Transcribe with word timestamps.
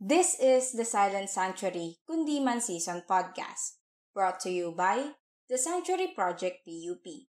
This 0.00 0.32
is 0.40 0.72
the 0.72 0.88
Silent 0.88 1.28
Sanctuary 1.28 2.00
Kundiman 2.08 2.64
Season 2.64 3.04
Podcast, 3.04 3.84
brought 4.16 4.40
to 4.40 4.48
you 4.48 4.72
by 4.72 5.12
the 5.44 5.60
Sanctuary 5.60 6.16
Project 6.16 6.64
PUP. 6.64 7.28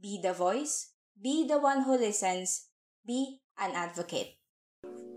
Be 0.00 0.16
the 0.16 0.32
voice, 0.32 0.96
be 1.12 1.44
the 1.44 1.60
one 1.60 1.84
who 1.84 2.00
listens, 2.00 2.72
be 3.04 3.44
an 3.60 3.76
advocate. 3.76 4.40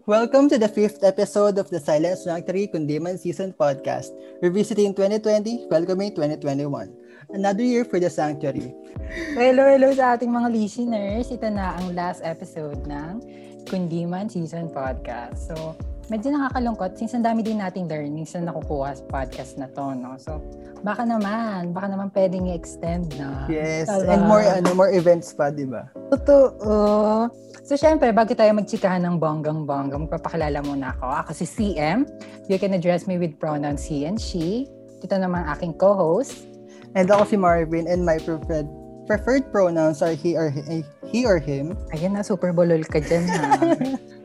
Welcome 0.03 0.51
to 0.51 0.59
the 0.59 0.67
fifth 0.67 0.99
episode 1.07 1.55
of 1.63 1.71
the 1.71 1.79
Silent 1.79 2.19
Sanctuary 2.19 2.67
Kundiman 2.67 3.15
Season 3.15 3.55
Podcast, 3.55 4.11
revisiting 4.43 4.91
2020, 4.91 5.71
welcoming 5.71 6.11
2021. 6.11 6.91
Another 7.31 7.63
year 7.63 7.87
for 7.87 8.03
the 8.03 8.11
Sanctuary. 8.11 8.75
Hello, 9.39 9.63
hello 9.63 9.95
sa 9.95 10.19
ating 10.19 10.27
mga 10.27 10.51
listeners. 10.51 11.31
Ito 11.31 11.55
na 11.55 11.79
ang 11.79 11.95
last 11.95 12.19
episode 12.27 12.83
ng 12.83 13.23
Kundiman 13.71 14.27
Season 14.27 14.67
Podcast. 14.67 15.47
So, 15.47 15.79
medyo 16.11 16.27
nakakalungkot 16.35 16.99
since 16.99 17.15
ang 17.15 17.23
dami 17.23 17.39
din 17.39 17.63
nating 17.63 17.87
learnings 17.87 18.35
na 18.35 18.51
nakukuha 18.51 18.99
sa 18.99 19.03
podcast 19.07 19.55
na 19.55 19.71
to, 19.71 19.95
no? 19.95 20.19
So, 20.19 20.43
baka 20.83 21.07
naman, 21.07 21.71
baka 21.71 21.87
naman 21.87 22.11
pwedeng 22.11 22.51
i-extend 22.51 23.15
na. 23.15 23.47
Yes, 23.47 23.87
Diba? 23.87 24.11
and 24.11 24.27
more 24.27 24.43
ano 24.43 24.75
more 24.75 24.91
events 24.91 25.31
pa, 25.31 25.47
di 25.55 25.63
ba? 25.63 25.87
Totoo. 26.11 27.31
So, 27.63 27.79
syempre, 27.79 28.11
bago 28.11 28.35
tayo 28.35 28.51
magchikahan 28.51 29.07
ng 29.07 29.23
bonggang-bongga, 29.23 29.95
magpapakilala 29.95 30.59
muna 30.67 30.91
ako. 30.99 31.07
Ako 31.23 31.31
si 31.31 31.47
CM. 31.47 32.03
You 32.51 32.59
can 32.59 32.75
address 32.75 33.07
me 33.07 33.15
with 33.15 33.39
pronouns 33.39 33.87
he 33.87 34.03
and 34.03 34.19
she. 34.19 34.67
Ito 34.99 35.15
naman 35.15 35.47
aking 35.47 35.79
co-host. 35.79 36.43
And 36.91 37.07
ako 37.07 37.23
si 37.23 37.39
Marvin 37.39 37.87
and 37.87 38.03
my 38.03 38.19
preferred 38.19 38.67
preferred 39.07 39.47
pronouns 39.51 40.01
are 40.03 40.15
he 40.15 40.35
or 40.35 40.51
he, 40.51 40.83
he 41.07 41.23
or 41.23 41.39
him. 41.39 41.75
Ayan 41.95 42.15
na, 42.15 42.21
super 42.21 42.51
bolol 42.51 42.83
ka 42.83 42.99
dyan 42.99 43.27
ha. 43.27 43.75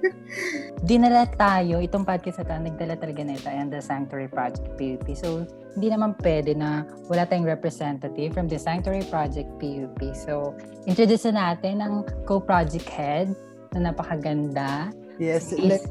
Dinala 0.84 1.27
tayo, 1.34 1.80
itong 1.80 2.05
podcast 2.05 2.42
na 2.42 2.45
to, 2.46 2.55
nagdala 2.69 2.95
talaga 3.01 3.20
na 3.24 3.34
ito 3.34 3.48
and 3.48 3.73
the 3.73 3.80
Sanctuary 3.80 4.29
Project 4.29 4.66
PUP. 4.77 5.06
So, 5.16 5.45
hindi 5.77 5.92
naman 5.92 6.16
pwede 6.20 6.57
na 6.57 6.88
wala 7.09 7.29
tayong 7.29 7.45
representative 7.45 8.32
from 8.32 8.48
the 8.48 8.57
Sanctuary 8.57 9.04
Project 9.09 9.48
PUP. 9.60 9.98
So, 10.16 10.57
introduce 10.88 11.29
na 11.29 11.52
natin 11.52 11.85
ang 11.85 11.95
co-project 12.24 12.88
head 12.88 13.32
na 13.76 13.93
napakaganda. 13.93 14.93
Yes, 15.21 15.52
Miss, 15.52 15.80
let, 15.80 15.82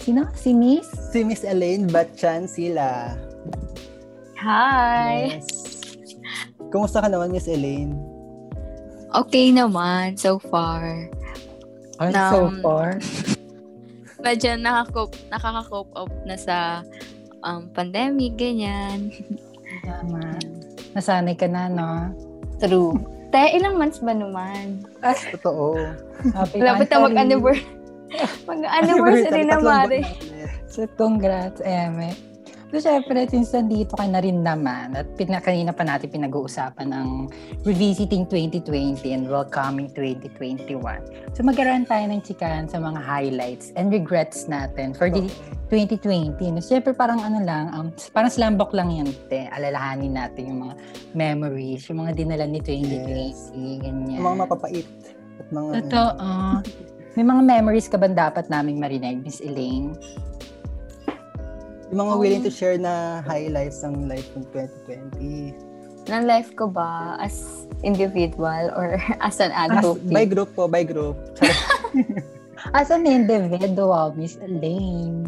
sino? 0.00 0.28
Si 0.36 0.50
Miss? 0.52 0.88
si 1.12 1.20
Miss 1.24 1.44
Elaine 1.44 1.88
Batchan 1.88 2.48
sila. 2.48 3.16
Hi! 4.40 5.36
Yes. 5.36 5.48
Kumusta 6.72 7.04
ka 7.04 7.08
naman, 7.10 7.34
Miss 7.34 7.50
Elaine? 7.50 7.92
Okay 9.10 9.50
naman, 9.50 10.14
so 10.14 10.38
far. 10.38 11.10
Ay, 11.98 12.14
Nam- 12.14 12.32
so 12.32 12.40
far. 12.62 12.96
Medyo 14.20 14.60
nakaka-cope, 14.60 15.16
nakaka-cope 15.32 15.92
up 15.96 16.12
na 16.28 16.36
sa 16.36 16.84
um, 17.44 17.68
pandemic, 17.72 18.36
ganyan. 18.36 19.08
Tama. 19.84 20.36
Nasanay 20.92 21.36
ka 21.36 21.48
na, 21.48 21.72
no? 21.72 22.12
True. 22.60 23.00
Te, 23.30 23.56
ilang 23.56 23.78
months 23.78 24.02
ba 24.02 24.12
naman? 24.12 24.84
Totoo. 25.00 25.78
Happy 26.34 26.60
Lapit 26.60 26.90
na 26.90 27.06
mag-anniversary. 27.06 27.64
mag-anniversary 28.50 29.42
na, 29.46 29.56
Mare. 29.62 30.02
So, 30.66 30.84
congrats, 30.98 31.62
Eme. 31.62 32.29
So, 32.70 32.78
syempre, 32.78 33.26
since 33.26 33.50
nandito 33.50 33.98
ka 33.98 34.06
na 34.06 34.22
rin 34.22 34.46
naman, 34.46 34.94
at 34.94 35.10
pina, 35.18 35.42
kanina 35.42 35.74
pa 35.74 35.82
natin 35.82 36.06
pinag-uusapan 36.06 36.94
ng 36.94 37.08
revisiting 37.66 38.22
2020 38.30 39.10
and 39.10 39.26
welcoming 39.26 39.90
2021. 39.98 40.78
So, 41.34 41.42
magkaroon 41.42 41.90
tayo 41.90 42.06
ng 42.06 42.22
chikahan 42.22 42.70
sa 42.70 42.78
mga 42.78 43.02
highlights 43.02 43.74
and 43.74 43.90
regrets 43.90 44.46
natin 44.46 44.94
for 44.94 45.10
the 45.10 45.26
2020. 45.74 46.38
No? 46.38 46.62
Syempre, 46.62 46.94
parang 46.94 47.18
ano 47.26 47.42
lang, 47.42 47.74
um, 47.74 47.90
parang 48.14 48.30
slambok 48.30 48.70
lang 48.70 48.94
yan, 48.94 49.10
te. 49.26 49.50
Alalahanin 49.50 50.14
natin 50.14 50.54
yung 50.54 50.70
mga 50.70 50.74
memories, 51.18 51.90
yung 51.90 52.06
mga 52.06 52.22
dinala 52.22 52.46
ni 52.46 52.62
2020, 52.62 53.82
ganyan. 53.82 54.14
Yung 54.14 54.26
mga 54.30 54.46
mapapait. 54.46 54.86
At 55.42 55.46
mga, 55.50 55.90
Totoo. 55.90 56.26
May 57.18 57.26
mga 57.26 57.42
memories 57.42 57.90
ka 57.90 57.98
ba 57.98 58.06
dapat 58.06 58.46
naming 58.46 58.78
marinig, 58.78 59.26
Miss 59.26 59.42
Elaine? 59.42 59.98
Yung 61.90 61.98
mga 62.00 62.12
Oh. 62.14 62.20
willing 62.22 62.42
to 62.42 62.50
share 62.50 62.78
na 62.78 63.20
highlights 63.22 63.82
ng 63.82 64.06
life 64.06 64.30
ng 64.32 64.46
2020. 64.54 65.54
Ng 66.08 66.22
life 66.24 66.54
ko 66.56 66.66
ba 66.66 67.18
as 67.18 67.66
individual 67.82 68.70
or 68.74 68.96
as 69.26 69.38
an 69.38 69.52
As, 69.52 69.70
adult? 69.74 70.00
by 70.06 70.24
group 70.24 70.50
po, 70.54 70.66
by 70.66 70.82
group. 70.82 71.18
As 72.76 72.92
an 72.92 73.08
individual, 73.08 74.12
Miss 74.12 74.36
Elaine. 74.36 75.24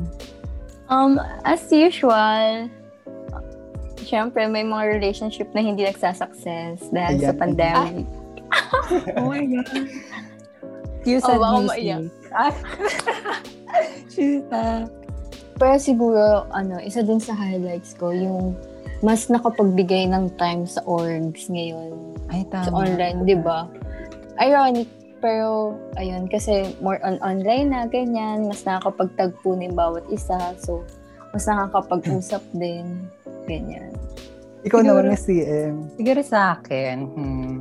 Um, 0.93 1.17
as 1.49 1.65
usual, 1.73 2.69
syempre 4.05 4.45
may 4.45 4.61
mga 4.61 5.01
relationship 5.01 5.49
na 5.57 5.65
hindi 5.65 5.89
nagsasucess 5.89 6.93
dahil 6.93 7.17
sa 7.19 7.33
Ayan. 7.33 7.41
pandemic. 7.41 8.07
Oh 9.17 9.33
my 9.33 9.49
God. 9.49 9.89
You 11.09 11.19
Oh, 11.19 11.25
said 11.25 11.41
maiyak. 11.41 12.13
Ah. 12.37 12.53
She's 14.13 14.45
uh, 14.53 14.85
Pero 15.63 15.79
siguro, 15.79 16.43
ano, 16.51 16.83
isa 16.83 17.07
din 17.07 17.23
sa 17.23 17.39
highlights 17.39 17.95
ko, 17.95 18.11
yung 18.11 18.59
mas 18.99 19.31
nakapagbigay 19.31 20.11
ng 20.11 20.35
time 20.35 20.67
sa 20.67 20.83
orgs 20.91 21.47
ngayon 21.47 22.19
Ay, 22.35 22.43
tama. 22.51 22.67
sa 22.67 22.71
online, 22.75 23.23
di 23.23 23.39
ba? 23.39 23.71
Ironic, 24.43 24.91
pero 25.23 25.79
ayun, 25.95 26.27
kasi 26.27 26.75
more 26.83 26.99
on 27.07 27.15
online 27.23 27.71
na, 27.71 27.87
ganyan, 27.87 28.51
mas 28.51 28.67
nakakapagtagpo 28.67 29.55
ng 29.55 29.79
bawat 29.79 30.03
isa, 30.11 30.35
so 30.59 30.83
mas 31.31 31.47
nakakapag-usap 31.47 32.43
din, 32.59 33.07
ganyan. 33.47 33.95
Ikaw 34.67 34.83
Siguro- 34.83 34.99
naman, 34.99 35.15
Miss 35.15 35.31
CM. 35.31 35.75
Siguro 35.95 36.21
sa 36.27 36.59
akin, 36.59 36.97
hmm, 37.07 37.59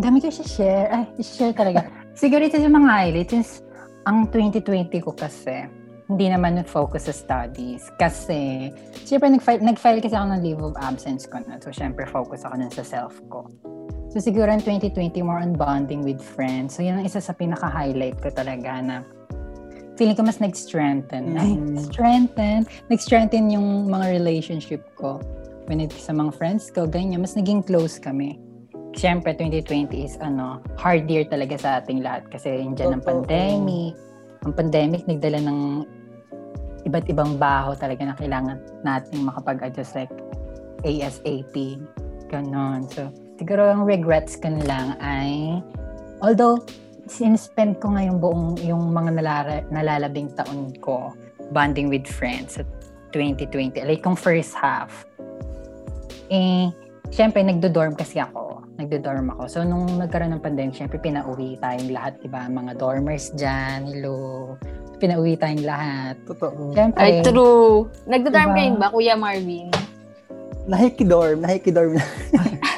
ang 0.00 0.02
dami 0.02 0.24
ko 0.24 0.32
share. 0.32 0.88
Ay, 0.88 1.04
share 1.20 1.52
talaga. 1.52 1.92
Siguro 2.20 2.40
ito 2.40 2.56
yung 2.56 2.72
mga 2.72 2.88
highlights. 2.88 3.60
Ang 4.08 4.32
2020 4.32 5.04
ko 5.04 5.12
kasi, 5.12 5.68
hindi 6.08 6.32
naman 6.32 6.56
nag-focus 6.56 7.12
sa 7.12 7.14
studies. 7.14 7.92
Kasi, 8.00 8.72
syempre, 9.04 9.28
nag-file, 9.28 9.60
nag-file 9.60 10.00
kasi 10.00 10.16
ako 10.16 10.26
ng 10.32 10.40
leave 10.40 10.62
of 10.64 10.72
absence 10.80 11.28
ko 11.28 11.44
na. 11.44 11.60
So, 11.60 11.68
syempre, 11.68 12.08
focus 12.08 12.48
ako 12.48 12.64
nun 12.64 12.72
sa 12.72 12.80
self 12.80 13.20
ko. 13.28 13.44
So, 14.08 14.24
siguro 14.24 14.48
in 14.48 14.64
2020, 14.64 15.20
more 15.20 15.36
on 15.36 15.52
bonding 15.52 16.00
with 16.00 16.24
friends. 16.24 16.72
So, 16.72 16.80
yun 16.80 16.96
ang 16.96 17.04
isa 17.04 17.20
sa 17.20 17.36
pinaka-highlight 17.36 18.24
ko 18.24 18.32
talaga 18.32 18.80
na 18.80 19.04
feeling 20.00 20.16
ko 20.16 20.24
mas 20.24 20.40
nag-strengthen. 20.40 21.36
Mm. 21.36 21.76
strengthen. 21.76 22.64
Nag-strengthen 22.88 23.52
yung 23.52 23.92
mga 23.92 24.08
relationship 24.16 24.80
ko 24.96 25.20
when 25.68 25.84
it 25.84 25.92
sa 25.92 26.16
mga 26.16 26.32
friends 26.32 26.72
ko, 26.72 26.88
ganyan, 26.88 27.20
mas 27.20 27.36
naging 27.36 27.60
close 27.60 28.00
kami. 28.00 28.40
Siyempre, 28.96 29.36
2020 29.36 29.92
is 29.92 30.16
ano, 30.24 30.64
hard 30.80 31.04
year 31.12 31.28
talaga 31.28 31.60
sa 31.60 31.68
ating 31.84 32.00
lahat 32.00 32.24
kasi 32.32 32.48
indiyan 32.64 32.96
ang 32.96 33.04
Totoo. 33.04 33.28
pandemic. 33.28 33.92
Ang 34.48 34.54
pandemic 34.56 35.02
nagdala 35.04 35.44
ng 35.44 35.58
iba't 36.88 37.06
ibang 37.12 37.36
baho 37.36 37.76
talaga 37.76 38.02
na 38.08 38.16
kailangan 38.16 38.56
nating 38.82 39.28
makapag-adjust 39.28 39.92
like 39.94 40.12
ASAP. 40.82 41.78
Ganon. 42.32 42.88
So, 42.88 43.12
siguro 43.36 43.68
ang 43.68 43.84
regrets 43.84 44.36
ko 44.40 44.48
lang 44.64 44.96
ay 45.00 45.60
although 46.24 46.60
sinspend 47.08 47.80
ko 47.80 47.92
ngayong 47.96 48.20
buong 48.20 48.60
yung 48.64 48.92
mga 48.92 49.10
nalara, 49.16 49.56
nalalabing 49.72 50.32
taon 50.36 50.72
ko 50.80 51.12
bonding 51.52 51.88
with 51.88 52.04
friends 52.04 52.60
sa 52.60 52.62
2020. 53.16 53.80
Like, 53.88 54.04
kung 54.04 54.16
first 54.16 54.52
half, 54.52 55.08
eh, 56.28 56.68
syempre, 57.08 57.40
nagdo-dorm 57.40 57.96
kasi 57.96 58.20
ako. 58.20 58.47
Nagdo-dorm 58.78 59.34
ako. 59.34 59.42
So, 59.50 59.58
nung 59.66 59.98
nagkaroon 59.98 60.38
ng 60.38 60.42
pandemic, 60.42 60.78
syempre, 60.78 61.02
pinauwi 61.02 61.58
tayong 61.58 61.90
lahat, 61.90 62.14
diba? 62.22 62.46
Mga 62.46 62.78
dormers 62.78 63.34
dyan, 63.34 63.90
hello. 63.90 64.54
Pinauwi 65.02 65.34
tayong 65.34 65.66
lahat. 65.66 66.14
Totoo. 66.22 66.78
Syempre, 66.78 67.02
Ay, 67.02 67.18
true. 67.26 67.90
Nagda-dorm 68.06 68.48
Diba? 68.48 68.56
kayo 68.56 68.70
ba, 68.78 68.88
Kuya 68.94 69.18
Marvin? 69.18 69.66
Nahikidorm, 70.70 71.42
nahikidorm 71.42 71.98
na. 71.98 72.04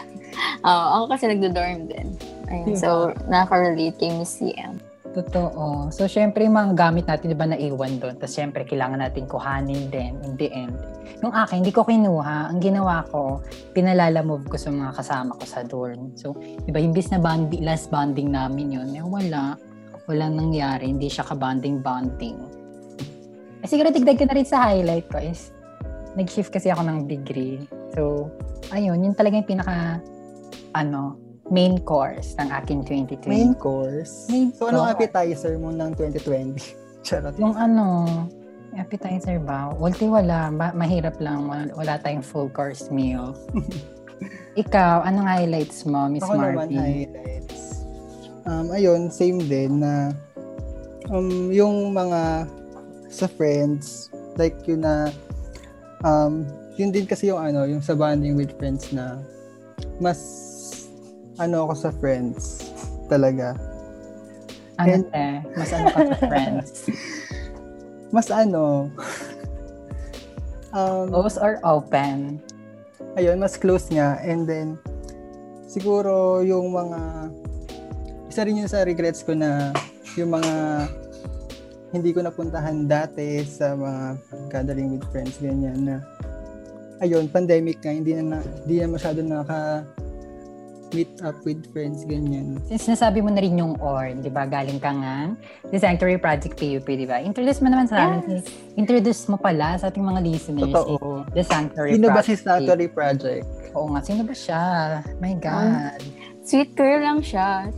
Oo, 0.69 0.86
ako 0.96 1.04
kasi 1.12 1.25
nagdo-dorm 1.28 1.84
din. 1.84 2.08
Ayun, 2.48 2.66
Diba? 2.72 2.80
so, 2.80 2.88
nakaka-relate 3.28 3.96
kay 4.00 4.10
Miss 4.16 4.40
CM. 4.40 4.80
Totoo. 5.10 5.90
So, 5.90 6.06
syempre, 6.06 6.46
yung 6.46 6.54
mga 6.54 6.78
gamit 6.78 7.10
natin, 7.10 7.34
di 7.34 7.38
ba, 7.38 7.42
naiwan 7.42 7.98
doon. 7.98 8.14
Tapos, 8.14 8.30
syempre, 8.30 8.62
kailangan 8.62 9.02
natin 9.02 9.26
kuhanin 9.26 9.90
din 9.90 10.14
in 10.22 10.38
the 10.38 10.46
end. 10.54 10.78
Yung 11.18 11.34
akin, 11.34 11.66
hindi 11.66 11.74
ko 11.74 11.82
kinuha. 11.82 12.46
Ang 12.54 12.62
ginawa 12.62 13.02
ko, 13.10 13.42
pinalala-move 13.74 14.46
ko 14.46 14.54
sa 14.54 14.70
mga 14.70 14.94
kasama 14.94 15.34
ko 15.34 15.42
sa 15.42 15.66
dorm. 15.66 16.14
So, 16.14 16.38
di 16.38 16.70
ba, 16.70 16.78
imbis 16.78 17.10
na 17.10 17.18
bandi, 17.18 17.58
last 17.58 17.90
bonding 17.90 18.30
namin 18.30 18.70
yun, 18.70 18.94
eh, 18.94 19.02
wala. 19.02 19.58
Walang 20.06 20.38
nangyari. 20.38 20.86
Hindi 20.86 21.10
siya 21.10 21.26
ka-bonding-bonding. 21.26 22.38
Eh, 23.60 23.66
siguro, 23.66 23.90
tigdag 23.90 24.14
ko 24.14 24.30
na 24.30 24.34
rin 24.38 24.46
sa 24.46 24.62
highlight 24.62 25.10
ko 25.10 25.18
is, 25.18 25.50
nag-shift 26.14 26.54
kasi 26.54 26.70
ako 26.70 26.86
ng 26.86 27.10
degree. 27.10 27.66
So, 27.98 28.30
ayun, 28.70 29.02
yun 29.02 29.18
talaga 29.18 29.42
yung 29.42 29.50
pinaka, 29.50 29.98
ano, 30.70 31.18
main 31.50 31.82
course 31.82 32.38
ng 32.38 32.49
aking 32.62 32.87
2020. 32.87 33.26
Main 33.26 33.52
course. 33.58 34.31
Main 34.31 34.55
so, 34.55 34.70
anong 34.70 34.94
course. 34.94 35.11
appetizer 35.11 35.58
mo 35.58 35.75
ng 35.75 35.91
2020? 35.99 36.56
Charot. 37.06 37.35
Yung 37.37 37.58
ano, 37.58 38.06
Appetizer 38.79 39.43
ba? 39.43 39.75
Ulti 39.75 40.06
wala. 40.06 40.47
Ma- 40.55 40.75
mahirap 40.75 41.19
lang. 41.19 41.50
Wala, 41.50 41.75
wala 41.75 41.99
tayong 41.99 42.23
full 42.23 42.47
course 42.55 42.87
meal. 42.94 43.35
Ikaw, 44.62 45.02
anong 45.08 45.26
highlights 45.26 45.82
mo, 45.82 46.06
Miss 46.06 46.23
Ako 46.23 46.38
naman, 46.38 46.70
Marvin? 46.70 46.79
highlights. 46.79 47.82
Um, 48.47 48.70
ayun, 48.70 49.11
same 49.11 49.43
din 49.43 49.82
na 49.82 50.14
um, 51.11 51.50
yung 51.50 51.91
mga 51.91 52.47
sa 53.11 53.26
friends, 53.26 54.06
like 54.38 54.55
yun 54.70 54.87
na 54.87 55.11
um, 56.06 56.47
yun 56.79 56.94
din 56.94 57.05
kasi 57.11 57.29
yung 57.32 57.43
ano, 57.43 57.67
yung 57.67 57.82
sa 57.82 57.99
bonding 57.99 58.38
with 58.38 58.55
friends 58.55 58.94
na 58.94 59.19
mas 59.99 60.19
ano 61.40 61.64
ako 61.66 61.75
sa 61.88 61.90
friends 61.96 62.69
talaga. 63.08 63.56
Ano 64.76 64.92
And- 65.00 65.08
te? 65.08 65.28
Mas 65.56 65.70
ano 65.72 65.87
ka 65.88 66.00
sa 66.04 66.19
friends? 66.28 66.70
Mas 68.14 68.28
ano 68.28 68.90
um, 70.75 71.06
Close 71.08 71.38
or 71.40 71.58
open? 71.64 72.38
ayun, 73.19 73.42
mas 73.42 73.58
close 73.58 73.90
nga. 73.90 74.22
And 74.22 74.46
then, 74.46 74.78
siguro 75.66 76.42
yung 76.46 76.70
mga, 76.70 77.00
isa 78.31 78.46
rin 78.46 78.62
yun 78.62 78.70
sa 78.70 78.87
regrets 78.87 79.26
ko 79.26 79.34
na 79.34 79.75
yung 80.14 80.31
mga 80.31 80.52
hindi 81.90 82.14
ko 82.14 82.22
napuntahan 82.22 82.87
dati 82.87 83.42
sa 83.42 83.75
mga 83.75 84.02
gathering 84.46 84.94
with 84.94 85.06
friends, 85.10 85.42
ganyan 85.42 85.90
na, 85.90 85.96
ayun, 87.02 87.26
pandemic 87.26 87.82
nga, 87.82 87.90
hindi 87.90 88.14
na, 88.14 88.22
na 88.22 88.38
hindi 88.62 88.78
na 88.78 88.94
masyado 88.94 89.19
naka 89.26 89.82
meet 90.94 91.10
up 91.22 91.38
with 91.46 91.66
friends, 91.72 92.02
ganyan. 92.04 92.60
Since 92.66 92.90
nasabi 92.90 93.22
mo 93.22 93.31
na 93.31 93.40
rin 93.40 93.58
yung 93.58 93.78
OR, 93.78 94.14
di 94.16 94.31
ba? 94.31 94.46
Galing 94.46 94.78
ka 94.78 94.90
nga. 94.94 95.34
The 95.70 95.78
Sanctuary 95.78 96.19
Project 96.19 96.58
PUP, 96.58 96.87
di 96.87 97.06
ba? 97.06 97.22
Introduce 97.22 97.62
mo 97.62 97.69
naman 97.70 97.87
sa 97.87 98.20
amin. 98.20 98.42
Introduce 98.75 99.26
mo 99.31 99.37
pala 99.38 99.78
sa 99.78 99.88
ating 99.88 100.02
mga 100.02 100.20
listeners. 100.22 100.70
Totoo. 100.70 101.26
The 101.32 101.44
Sanctuary 101.46 101.98
Sino 101.98 102.08
ba 102.10 102.22
si 102.22 102.34
Project. 102.34 102.44
Sanctuary 102.46 102.88
Project? 102.90 103.44
Oo 103.75 103.87
nga. 103.94 104.00
Sino 104.02 104.22
ba 104.26 104.34
siya? 104.34 104.62
My 105.22 105.34
God. 105.38 106.00
Sweet 106.42 106.75
girl 106.75 107.00
lang 107.04 107.20
siya. 107.22 107.70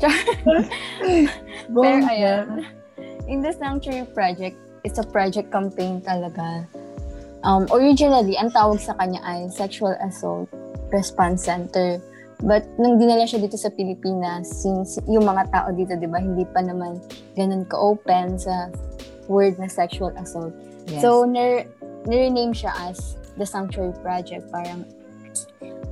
Pero 1.74 2.04
ayan, 2.08 2.64
in 3.28 3.44
the 3.44 3.52
Sanctuary 3.52 4.08
Project, 4.16 4.56
it's 4.82 4.98
a 4.98 5.06
project 5.06 5.50
campaign 5.50 6.02
talaga. 6.02 6.66
Um, 7.42 7.66
originally, 7.74 8.38
ang 8.38 8.54
tawag 8.54 8.78
sa 8.78 8.94
kanya 8.94 9.18
ay 9.26 9.50
Sexual 9.50 9.98
Assault 9.98 10.46
Response 10.94 11.42
Center. 11.42 11.98
But 12.42 12.66
nung 12.74 12.98
dinala 12.98 13.22
siya 13.22 13.38
dito 13.38 13.54
sa 13.54 13.70
Pilipinas, 13.70 14.50
since 14.50 14.98
yung 15.06 15.22
mga 15.22 15.46
tao 15.54 15.70
dito, 15.70 15.94
di 15.94 16.10
ba, 16.10 16.18
hindi 16.18 16.42
pa 16.42 16.58
naman 16.58 16.98
ganun 17.38 17.62
ka-open 17.70 18.34
sa 18.34 18.66
word 19.30 19.54
na 19.62 19.70
sexual 19.70 20.10
assault. 20.18 20.50
Yes. 20.90 21.06
So, 21.06 21.22
nir- 21.22 21.70
nire-name 22.10 22.50
siya 22.50 22.74
as 22.90 23.14
The 23.38 23.46
Sanctuary 23.46 23.94
Project. 24.02 24.50
Parang, 24.50 24.82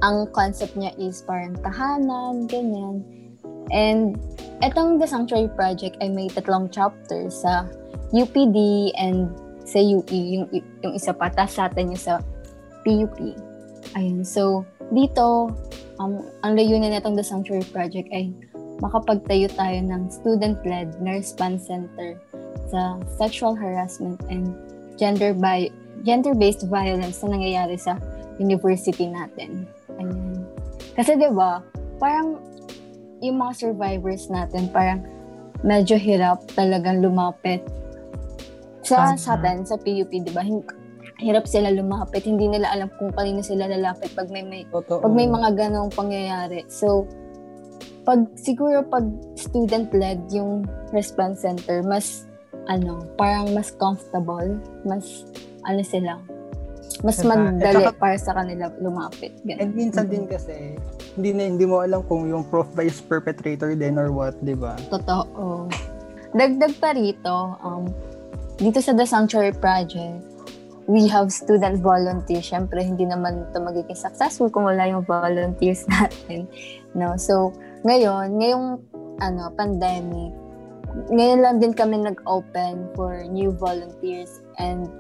ang 0.02 0.26
concept 0.34 0.74
niya 0.74 0.90
is 0.98 1.22
parang 1.22 1.54
tahanan, 1.62 2.50
ganyan. 2.50 3.06
And, 3.70 4.18
etong 4.58 4.98
The 4.98 5.06
Sanctuary 5.06 5.54
Project 5.54 6.02
ay 6.02 6.10
may 6.10 6.26
tatlong 6.26 6.66
chapters 6.74 7.46
sa 7.46 7.70
UPD 8.10 8.90
and 8.98 9.30
sa 9.62 9.78
UE, 9.78 10.42
yung, 10.42 10.50
yung 10.82 10.94
isa 10.98 11.14
pa, 11.14 11.30
tas 11.30 11.54
sa 11.54 11.70
atin 11.70 11.94
yung 11.94 12.02
sa 12.02 12.18
PUP. 12.82 13.38
Ayun, 13.94 14.26
so, 14.26 14.66
dito, 14.90 15.54
um, 16.00 16.24
ang 16.40 16.56
layunin 16.56 16.96
nitong 16.96 17.14
The 17.14 17.24
Sanctuary 17.24 17.68
Project 17.68 18.08
ay 18.10 18.32
makapagtayo 18.80 19.52
tayo 19.52 19.78
ng 19.84 20.08
student-led 20.08 20.96
na 21.04 21.20
response 21.20 21.68
center 21.68 22.16
sa 22.72 22.96
sexual 23.20 23.52
harassment 23.52 24.16
and 24.32 24.56
gender 24.96 25.36
bi- 25.36 25.68
gender-based 26.00 26.64
violence 26.72 27.20
na 27.20 27.36
nangyayari 27.36 27.76
sa 27.76 28.00
university 28.40 29.04
natin. 29.04 29.68
Ayan. 30.00 30.48
Kasi 30.96 31.20
'di 31.20 31.28
ba, 31.36 31.60
parang 32.00 32.40
yung 33.20 33.36
mga 33.36 33.68
survivors 33.68 34.32
natin 34.32 34.72
parang 34.72 35.04
medyo 35.60 36.00
hirap 36.00 36.40
talagang 36.56 37.04
lumapit 37.04 37.60
sa 38.80 39.12
sa 39.20 39.36
atin 39.36 39.68
sa 39.68 39.76
PUP, 39.76 40.08
'di 40.08 40.32
ba? 40.32 40.40
Hirap 41.20 41.44
sila 41.44 41.68
lumapit, 41.68 42.24
hindi 42.24 42.48
nila 42.48 42.72
alam 42.72 42.88
kung 42.96 43.12
kanino 43.12 43.44
sila 43.44 43.68
lalapit 43.68 44.10
pag 44.16 44.32
may, 44.32 44.40
may 44.40 44.64
Totoo. 44.72 45.04
pag 45.04 45.12
may 45.12 45.28
mga 45.28 45.52
ganong 45.52 45.92
pangyayari. 45.92 46.64
So, 46.66 47.04
pag 48.02 48.24
siguro 48.34 48.80
pag 48.88 49.04
student-led 49.36 50.32
yung 50.32 50.64
response 50.90 51.44
center, 51.44 51.84
mas 51.84 52.24
ano, 52.66 53.04
parang 53.20 53.52
mas 53.52 53.68
comfortable, 53.76 54.56
mas 54.88 55.28
ano 55.68 55.84
sila, 55.84 56.16
mas 57.04 57.20
Diba? 57.20 57.36
madali 57.36 57.84
At 57.84 57.92
saka- 57.92 58.00
para 58.00 58.16
sa 58.16 58.32
kanila 58.32 58.72
lumapit. 58.80 59.36
Ganun. 59.44 59.60
And 59.60 59.72
minsan 59.76 60.08
din 60.08 60.24
kasi, 60.24 60.80
hindi 61.16 61.30
na 61.36 61.42
hindi 61.48 61.68
mo 61.68 61.84
alam 61.84 62.00
kung 62.04 62.28
yung 62.28 62.48
prof 62.48 62.68
ba 62.72 62.84
is 62.84 63.00
perpetrator 63.00 63.76
din 63.76 64.00
or 64.00 64.08
what, 64.08 64.36
di 64.40 64.56
ba? 64.56 64.76
Totoo. 64.88 65.68
Dagdag 66.32 66.74
pa 66.78 66.94
rito, 66.94 67.58
um, 67.60 67.84
dito 68.56 68.78
sa 68.78 68.92
The 68.92 69.04
Sanctuary 69.04 69.56
Project, 69.56 70.29
we 70.90 71.06
have 71.06 71.30
student 71.30 71.78
volunteers. 71.78 72.50
Siyempre, 72.50 72.82
hindi 72.82 73.06
naman 73.06 73.46
ito 73.46 73.62
magiging 73.62 73.94
successful 73.94 74.50
kung 74.50 74.66
wala 74.66 74.90
yung 74.90 75.06
volunteers 75.06 75.86
natin. 75.94 76.50
No? 76.98 77.14
So, 77.14 77.54
ngayon, 77.86 78.42
ngayong 78.42 78.66
ano, 79.22 79.42
pandemic, 79.54 80.34
ngayon 81.14 81.38
lang 81.38 81.56
din 81.62 81.70
kami 81.70 82.02
nag-open 82.02 82.90
for 82.98 83.22
new 83.30 83.54
volunteers 83.54 84.42
and 84.58 84.90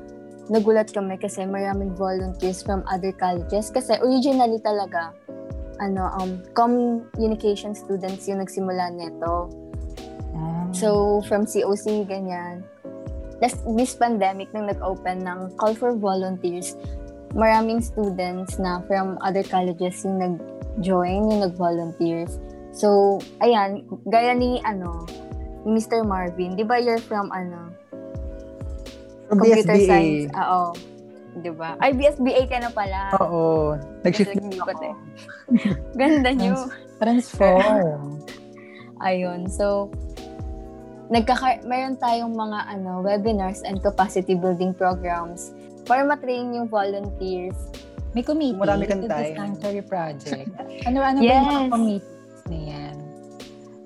nagulat 0.46 0.94
kami 0.94 1.18
kasi 1.18 1.42
maraming 1.42 1.90
volunteers 1.98 2.62
from 2.62 2.86
other 2.86 3.10
colleges 3.10 3.74
kasi 3.74 3.98
originally 3.98 4.58
talaga 4.62 5.10
ano 5.82 6.10
um 6.18 6.42
communication 6.54 7.74
students 7.74 8.30
yung 8.30 8.38
nagsimula 8.38 8.94
nito. 8.94 9.50
Ah. 10.38 10.70
So, 10.70 11.18
from 11.26 11.42
COC, 11.48 12.06
ganyan. 12.06 12.62
Tapos, 13.40 13.56
this 13.74 13.96
pandemic, 13.96 14.52
nung 14.52 14.68
nag-open 14.68 15.24
ng 15.24 15.56
Call 15.56 15.72
for 15.72 15.96
Volunteers, 15.96 16.76
maraming 17.32 17.80
students 17.80 18.60
na 18.60 18.84
from 18.84 19.16
other 19.20 19.42
colleges 19.42 20.04
yung 20.04 20.20
nag-join, 20.20 21.24
yung 21.26 21.40
nag-volunteers. 21.42 22.36
So, 22.70 23.18
ayan, 23.40 23.82
gaya 24.06 24.36
ni, 24.36 24.60
ano, 24.62 25.08
ni 25.64 25.80
Mr. 25.80 26.04
Marvin, 26.04 26.54
di 26.54 26.62
ba 26.62 26.76
you're 26.76 27.00
from, 27.00 27.32
ano, 27.32 27.72
From 29.26 29.40
computer 29.40 29.72
BSBA. 29.72 29.86
science? 29.86 30.30
Oo. 30.34 30.62
Di 31.38 31.50
ba? 31.54 31.78
Ay, 31.78 31.94
BSBA 31.94 32.42
ka 32.50 32.58
na 32.58 32.70
pala. 32.70 33.14
Oo. 33.16 33.78
Nag-shift 34.02 34.34
nag-ikot 34.34 34.74
ako. 34.74 34.84
eh. 34.84 34.94
Ganda 36.00 36.34
nyo. 36.34 36.66
Transform. 36.98 38.18
Ayun. 39.06 39.46
So, 39.46 39.88
nagkaka 41.10 41.66
mayroon 41.66 41.98
tayong 41.98 42.32
mga 42.32 42.58
ano 42.70 43.02
webinars 43.02 43.66
and 43.66 43.82
capacity 43.82 44.38
building 44.38 44.70
programs 44.70 45.50
para 45.84 46.06
matrain 46.06 46.54
yung 46.54 46.70
volunteers. 46.70 47.58
May 48.10 48.22
committee. 48.22 48.58
Marami 48.58 48.86
kang 48.86 49.06
time. 49.06 49.34
Sanctuary 49.34 49.82
Project. 49.82 50.50
ano, 50.86 50.98
ano 50.98 51.18
ba 51.18 51.26
yung 51.26 51.46
mga 51.46 51.62
Yes. 51.62 51.70
committees 51.70 52.10
na 52.46 52.58
yan? 52.58 52.96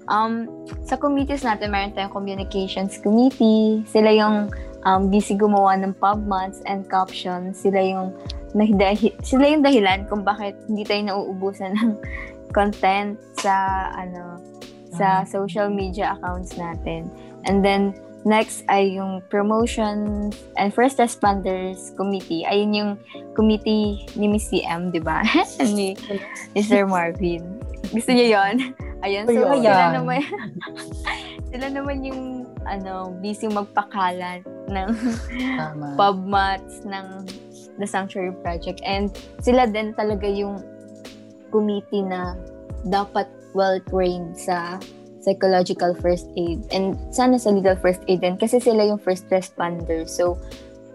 Um, 0.05 0.33
sa 0.85 1.01
committees 1.01 1.41
natin, 1.41 1.73
mayroon 1.73 1.93
tayong 1.93 2.13
communications 2.13 3.01
committee. 3.01 3.85
Sila 3.89 4.13
yung 4.13 4.53
um, 4.85 5.09
busy 5.09 5.33
gumawa 5.33 5.77
ng 5.81 5.97
PubMats 5.97 6.61
and 6.65 6.85
captions. 6.89 7.61
Sila 7.61 7.81
yung 7.81 8.13
nahidahi- 8.53 9.17
sila 9.21 9.49
yung 9.49 9.65
dahilan 9.65 10.05
kung 10.07 10.23
bakit 10.23 10.57
hindi 10.69 10.85
tayo 10.85 11.05
nauubusan 11.05 11.73
ng 11.75 11.91
content 12.57 13.17
sa 13.35 13.53
ano 13.93 14.41
sa 14.95 15.27
social 15.27 15.69
media 15.69 16.15
accounts 16.19 16.55
natin. 16.55 17.11
And 17.45 17.61
then 17.61 17.99
next 18.25 18.65
ay 18.73 18.97
yung 18.97 19.21
promotion 19.29 20.31
and 20.57 20.73
first 20.73 20.97
responders 20.97 21.93
committee. 21.95 22.43
Ayun 22.49 22.73
yung 22.73 22.91
committee 23.37 24.09
ni 24.17 24.27
Miss 24.27 24.49
CM, 24.49 24.91
'di 24.91 25.05
ba? 25.05 25.21
ni 25.77 25.93
Mr. 26.57 26.89
Marvin. 26.89 27.45
Gusto 27.93 28.11
niyo 28.17 28.39
'yon? 28.41 28.73
Ayun, 29.05 29.29
so 29.29 29.37
Ayun. 29.37 29.61
sila 29.61 29.87
naman 29.93 30.21
sila 31.53 31.67
naman 31.69 31.97
yung 32.01 32.49
ano, 32.65 33.13
busy 33.21 33.47
magpakalat 33.53 34.41
ng 34.73 34.89
Tama. 35.61 35.87
PubMats 36.01 36.83
ng 36.89 37.29
The 37.77 37.85
Sanctuary 37.85 38.33
Project. 38.41 38.81
And 38.81 39.13
sila 39.45 39.69
din 39.69 39.93
talaga 39.93 40.25
yung 40.25 40.65
committee 41.53 42.03
na 42.03 42.35
dapat 42.89 43.29
well-trained 43.55 44.37
sa 44.37 44.79
psychological 45.25 45.97
first 45.97 46.29
aid. 46.37 46.61
And 46.69 47.01
sana 47.09 47.41
sa 47.41 47.49
legal 47.49 47.81
first 47.81 48.05
aid 48.07 48.21
din 48.21 48.37
kasi 48.37 48.61
sila 48.61 48.85
yung 48.85 49.01
first 49.01 49.25
responder. 49.33 50.05
So, 50.05 50.37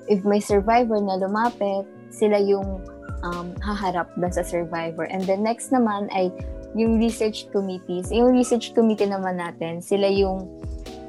if 0.06 0.22
may 0.22 0.38
survivor 0.40 1.02
na 1.02 1.18
lumapit, 1.18 1.90
sila 2.14 2.38
yung 2.38 2.86
um, 3.26 3.58
haharap 3.60 4.14
doon 4.14 4.34
sa 4.34 4.46
survivor. 4.46 5.10
And 5.10 5.26
then 5.26 5.42
next 5.42 5.74
naman 5.74 6.14
ay 6.14 6.30
yung 6.78 7.02
research 7.02 7.50
committees. 7.50 8.14
Yung 8.14 8.30
research 8.30 8.78
committee 8.78 9.10
naman 9.10 9.42
natin, 9.42 9.82
sila 9.82 10.06
yung 10.06 10.46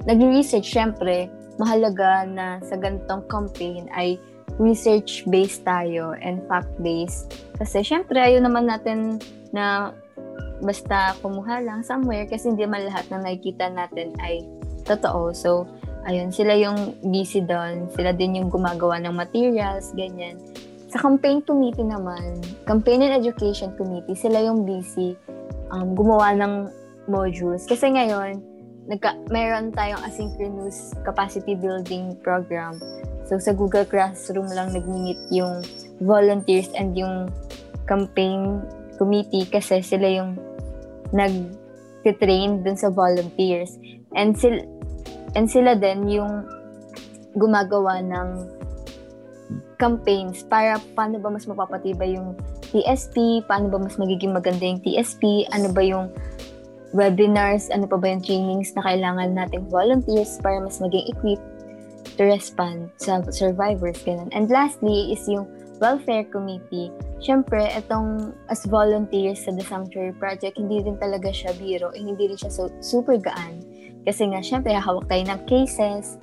nagre-research, 0.09 0.65
syempre, 0.65 1.29
mahalaga 1.61 2.25
na 2.25 2.57
sa 2.65 2.81
ganitong 2.81 3.21
campaign 3.29 3.85
ay 3.93 4.17
research-based 4.57 5.65
tayo 5.65 6.17
and 6.25 6.41
fact-based. 6.49 7.37
Kasi 7.61 7.85
syempre, 7.85 8.17
ayaw 8.17 8.41
naman 8.41 8.69
natin 8.69 9.21
na 9.53 9.93
basta 10.61 11.17
kumuha 11.25 11.65
lang 11.65 11.81
somewhere 11.81 12.29
kasi 12.29 12.53
hindi 12.53 12.65
man 12.69 12.85
lahat 12.85 13.09
na 13.09 13.25
nakikita 13.25 13.73
natin 13.73 14.13
ay 14.21 14.45
totoo. 14.85 15.33
So, 15.33 15.69
ayun, 16.09 16.33
sila 16.33 16.57
yung 16.57 16.97
busy 17.05 17.45
doon. 17.45 17.89
Sila 17.93 18.13
din 18.17 18.41
yung 18.41 18.49
gumagawa 18.49 19.01
ng 19.01 19.13
materials, 19.13 19.93
ganyan. 19.97 20.41
Sa 20.91 20.99
campaign 20.99 21.45
committee 21.45 21.87
naman, 21.87 22.43
campaign 22.67 23.07
and 23.07 23.15
education 23.15 23.71
committee, 23.79 24.19
sila 24.19 24.43
yung 24.43 24.67
busy 24.67 25.15
um, 25.71 25.95
gumawa 25.95 26.35
ng 26.35 26.67
modules. 27.07 27.63
Kasi 27.69 27.95
ngayon, 27.95 28.43
nagka, 28.91 29.15
meron 29.31 29.71
tayong 29.71 30.03
asynchronous 30.03 30.99
capacity 31.07 31.55
building 31.55 32.19
program. 32.27 32.75
So, 33.31 33.39
sa 33.39 33.55
Google 33.55 33.87
Classroom 33.87 34.51
lang 34.51 34.75
nag-meet 34.75 35.31
yung 35.31 35.63
volunteers 36.03 36.67
and 36.75 36.99
yung 36.99 37.31
campaign 37.87 38.59
committee 38.99 39.47
kasi 39.47 39.81
sila 39.87 40.11
yung 40.11 40.35
nag-train 41.13 42.63
dun 42.63 42.77
sa 42.77 42.91
volunteers. 42.91 43.79
And 44.15 44.35
sila, 44.35 44.63
and 45.35 45.47
sila 45.47 45.79
din 45.79 46.11
yung 46.11 46.47
gumagawa 47.39 48.03
ng 48.03 48.29
campaigns 49.79 50.45
para 50.45 50.77
paano 50.93 51.17
ba 51.19 51.33
mas 51.33 51.49
mapapatibay 51.49 52.15
yung 52.15 52.37
TSP, 52.71 53.43
paano 53.49 53.73
ba 53.73 53.79
mas 53.83 53.99
magiging 53.99 54.31
maganda 54.31 54.63
yung 54.63 54.83
TSP, 54.85 55.49
ano 55.51 55.73
ba 55.73 55.83
yung 55.83 56.07
webinars, 56.95 57.71
ano 57.71 57.87
pa 57.87 57.99
ba 57.99 58.15
yung 58.15 58.23
trainings 58.23 58.75
na 58.75 58.83
kailangan 58.83 59.35
nating 59.35 59.67
volunteers 59.71 60.39
para 60.43 60.59
mas 60.63 60.79
maging 60.79 61.07
equipped 61.11 61.47
to 62.19 62.23
respond 62.27 62.91
sa 62.99 63.23
survivors, 63.31 63.99
ganun. 64.03 64.31
And 64.35 64.51
lastly 64.51 65.15
is 65.15 65.25
yung 65.27 65.47
welfare 65.81 66.29
committee. 66.29 66.93
Siyempre, 67.19 67.65
itong 67.75 68.37
as 68.53 68.63
volunteers 68.69 69.43
sa 69.43 69.51
The 69.57 69.65
Sanctuary 69.65 70.13
Project, 70.15 70.61
hindi 70.61 70.85
din 70.85 71.01
talaga 71.01 71.33
siya 71.33 71.57
biro, 71.57 71.91
eh, 71.97 72.05
hindi 72.05 72.29
rin 72.29 72.39
siya 72.39 72.53
so, 72.53 72.69
super 72.85 73.17
gaan. 73.17 73.65
Kasi 74.05 74.29
nga, 74.31 74.45
siyempre, 74.45 74.77
hawak 74.77 75.09
tayo 75.09 75.25
ng 75.25 75.41
cases. 75.49 76.21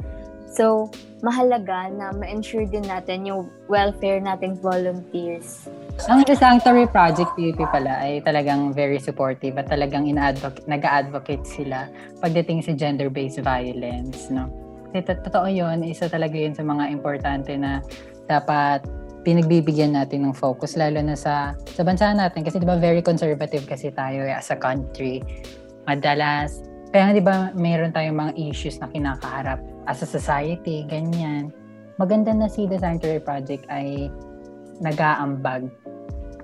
So, 0.47 0.89
mahalaga 1.21 1.91
na 1.91 2.13
ma-ensure 2.15 2.65
din 2.65 2.85
natin 2.85 3.27
yung 3.27 3.51
welfare 3.69 4.17
nating 4.21 4.57
volunteers. 4.57 5.69
Ang 6.09 6.25
The 6.25 6.37
Sanctuary 6.37 6.89
Project 6.89 7.33
PUP 7.33 7.61
pala 7.69 8.01
ay 8.05 8.21
talagang 8.21 8.73
very 8.73 9.01
supportive 9.01 9.57
at 9.57 9.69
talagang 9.69 10.05
ina-advocate, 10.09 10.65
nag-advocate 10.65 11.45
sila 11.45 11.89
pagdating 12.21 12.61
sa 12.65 12.73
gender-based 12.73 13.41
violence, 13.41 14.29
no? 14.29 14.49
Kasi 14.93 15.13
totoo 15.19 15.45
yun, 15.51 15.83
isa 15.83 16.07
talaga 16.07 16.37
yun 16.37 16.55
sa 16.55 16.63
mga 16.63 16.89
importante 16.89 17.53
na 17.59 17.83
dapat 18.25 18.81
pinagbibigyan 19.27 19.91
natin 19.91 20.23
ng 20.23 20.31
focus 20.31 20.79
lalo 20.79 21.03
na 21.03 21.19
sa 21.19 21.51
sa 21.75 21.83
bansa 21.83 22.15
natin 22.15 22.47
kasi 22.47 22.63
'di 22.63 22.67
ba 22.67 22.79
very 22.79 23.03
conservative 23.03 23.67
kasi 23.67 23.91
tayo 23.91 24.23
eh, 24.23 24.31
as 24.31 24.47
a 24.47 24.55
country. 24.55 25.19
Madalas 25.83 26.63
kaya 26.95 27.11
'di 27.11 27.19
ba 27.19 27.51
mayroon 27.51 27.91
tayong 27.91 28.15
mga 28.15 28.33
issues 28.39 28.79
na 28.79 28.87
kinakaharap 28.87 29.59
as 29.91 29.99
a 29.99 30.07
society, 30.07 30.87
ganyan. 30.87 31.51
Maganda 31.99 32.31
na 32.31 32.47
si 32.47 32.71
The 32.71 32.79
Sanctuary 32.79 33.19
Project 33.19 33.67
ay 33.67 34.07
nag-aambag 34.79 35.67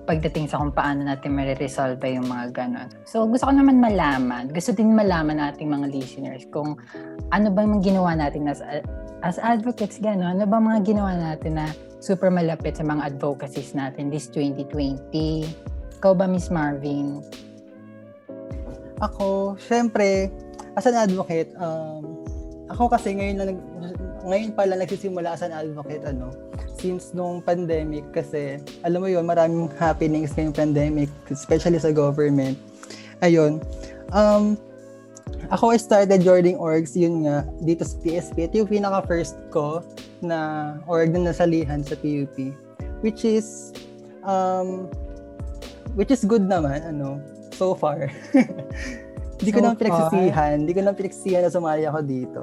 pagdating 0.03 0.51
sa 0.51 0.59
kung 0.59 0.75
paano 0.75 1.07
natin 1.07 1.31
mariresolve 1.31 2.03
yung 2.03 2.27
mga 2.27 2.51
ganon. 2.51 2.89
So, 3.07 3.23
gusto 3.23 3.47
ko 3.47 3.53
naman 3.55 3.79
malaman, 3.79 4.51
gusto 4.51 4.75
din 4.75 4.91
malaman 4.91 5.39
ating 5.39 5.71
mga 5.71 5.87
listeners 5.95 6.43
kung 6.51 6.75
ano 7.31 7.47
ba 7.55 7.63
yung 7.63 7.79
ginawa 7.79 8.11
natin 8.11 8.51
as, 8.51 8.59
as 9.23 9.39
advocates, 9.39 10.03
gano'n, 10.03 10.35
ano 10.35 10.43
ba 10.43 10.59
mga 10.59 10.83
ginawa 10.83 11.15
natin 11.15 11.55
na 11.55 11.71
super 12.03 12.27
malapit 12.27 12.75
sa 12.75 12.83
mga 12.83 13.15
advocacies 13.15 13.71
natin 13.71 14.11
this 14.11 14.27
2020? 14.27 15.47
Ikaw 16.03 16.11
ba, 16.11 16.27
Miss 16.27 16.51
Marvin? 16.51 17.23
Ako, 18.99 19.55
syempre, 19.55 20.27
as 20.75 20.83
an 20.83 20.99
advocate, 20.99 21.55
um, 21.55 22.19
ako 22.67 22.91
kasi 22.91 23.15
ngayon 23.15 23.39
na 23.39 23.45
ngayon 24.23 24.51
pala 24.55 24.75
nagsisimula 24.75 25.35
as 25.35 25.43
an 25.47 25.55
advocate 25.55 26.03
ano? 26.03 26.31
Since 26.79 27.15
nung 27.15 27.39
pandemic 27.43 28.07
kasi 28.11 28.59
alam 28.83 29.03
mo 29.03 29.07
yon 29.07 29.27
maraming 29.27 29.71
happenings 29.77 30.35
ngayong 30.35 30.55
pandemic 30.55 31.11
especially 31.29 31.77
sa 31.79 31.91
government. 31.91 32.55
Ayun. 33.19 33.59
Um 34.15 34.55
ako 35.51 35.75
I 35.75 35.79
started 35.79 36.23
joining 36.23 36.55
orgs 36.55 36.95
yun 36.95 37.27
nga 37.27 37.43
dito 37.61 37.83
sa 37.83 37.95
PSP 37.99 38.47
ito 38.47 38.63
yung 38.63 38.71
pinaka 38.71 39.03
first 39.05 39.35
ko 39.51 39.83
na 40.23 40.73
org 40.87 41.11
na 41.11 41.29
nasalihan 41.29 41.83
sa 41.83 41.99
PUP 41.99 42.55
which 43.03 43.27
is 43.27 43.75
um 44.23 44.87
which 45.99 46.09
is 46.09 46.23
good 46.23 46.47
naman 46.47 46.81
ano 46.81 47.19
so 47.51 47.75
far 47.75 48.09
Hindi 49.43 49.51
ko 49.51 49.59
so 49.59 49.63
naman 49.67 49.75
pinagsisihan. 49.75 50.53
Hindi 50.63 50.71
ko 50.71 50.79
naman 50.79 50.95
pinagsisihan 50.95 51.41
na 51.43 51.51
sumali 51.51 51.83
ako 51.83 51.99
dito. 52.07 52.41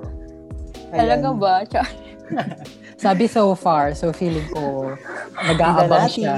Ayan. 0.93 1.01
Talaga 1.01 1.29
ba? 1.33 1.55
Sabi 3.05 3.25
so 3.25 3.57
far, 3.57 3.97
so 3.97 4.13
feeling 4.13 4.45
ko 4.53 4.93
nag-aabang 5.41 6.13
siya. 6.13 6.37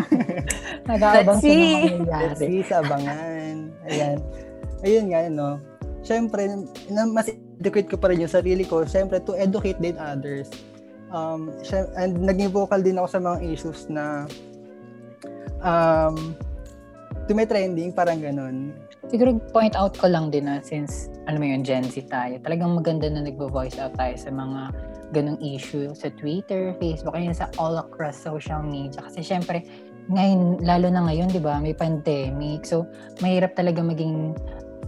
nag-aabang 0.90 1.38
siya 1.38 1.54
ng 1.94 2.10
Let's 2.10 2.42
see 2.42 2.66
sa 2.66 2.82
abangan. 2.82 3.70
Ayan. 3.86 4.18
Ayun 4.82 5.06
nga, 5.14 5.30
no. 5.30 5.62
Siyempre, 6.02 6.50
na, 6.90 7.06
mas 7.06 7.30
educate 7.58 7.88
ko 7.90 7.96
pa 7.98 8.10
rin 8.10 8.22
yung 8.22 8.30
sarili 8.30 8.62
ko. 8.62 8.86
Siyempre, 8.86 9.22
to 9.22 9.34
educate 9.34 9.78
din 9.82 9.98
others. 9.98 10.50
Um, 11.08 11.50
and 11.96 12.20
naging 12.20 12.52
vocal 12.52 12.78
din 12.78 13.00
ako 13.00 13.08
sa 13.16 13.20
mga 13.20 13.38
issues 13.48 13.88
na 13.88 14.28
um, 15.64 16.36
tumitrending, 17.26 17.96
parang 17.96 18.20
ganun 18.20 18.76
siguro 19.08 19.40
point 19.50 19.74
out 19.74 19.96
ko 19.96 20.06
lang 20.06 20.28
din 20.28 20.46
na 20.46 20.60
since, 20.60 21.08
alam 21.26 21.40
mo 21.40 21.46
yun, 21.48 21.64
Gen 21.64 21.88
Z 21.88 22.10
tayo, 22.12 22.36
talagang 22.44 22.76
maganda 22.76 23.08
na 23.08 23.24
nagvo-voice 23.24 23.80
out 23.80 23.96
tayo 23.96 24.14
sa 24.18 24.30
mga 24.30 24.60
ganong 25.16 25.40
issue 25.40 25.88
sa 25.96 26.12
Twitter, 26.12 26.76
Facebook, 26.76 27.16
ayun 27.16 27.32
sa 27.32 27.48
all 27.56 27.80
across 27.80 28.20
social 28.20 28.60
media. 28.60 29.00
Kasi 29.00 29.24
syempre, 29.24 29.64
ngayon, 30.12 30.60
lalo 30.60 30.92
na 30.92 31.08
ngayon, 31.08 31.32
di 31.32 31.40
ba, 31.40 31.56
may 31.56 31.72
pandemic. 31.72 32.68
So, 32.68 32.84
mahirap 33.24 33.56
talaga 33.56 33.80
maging 33.80 34.36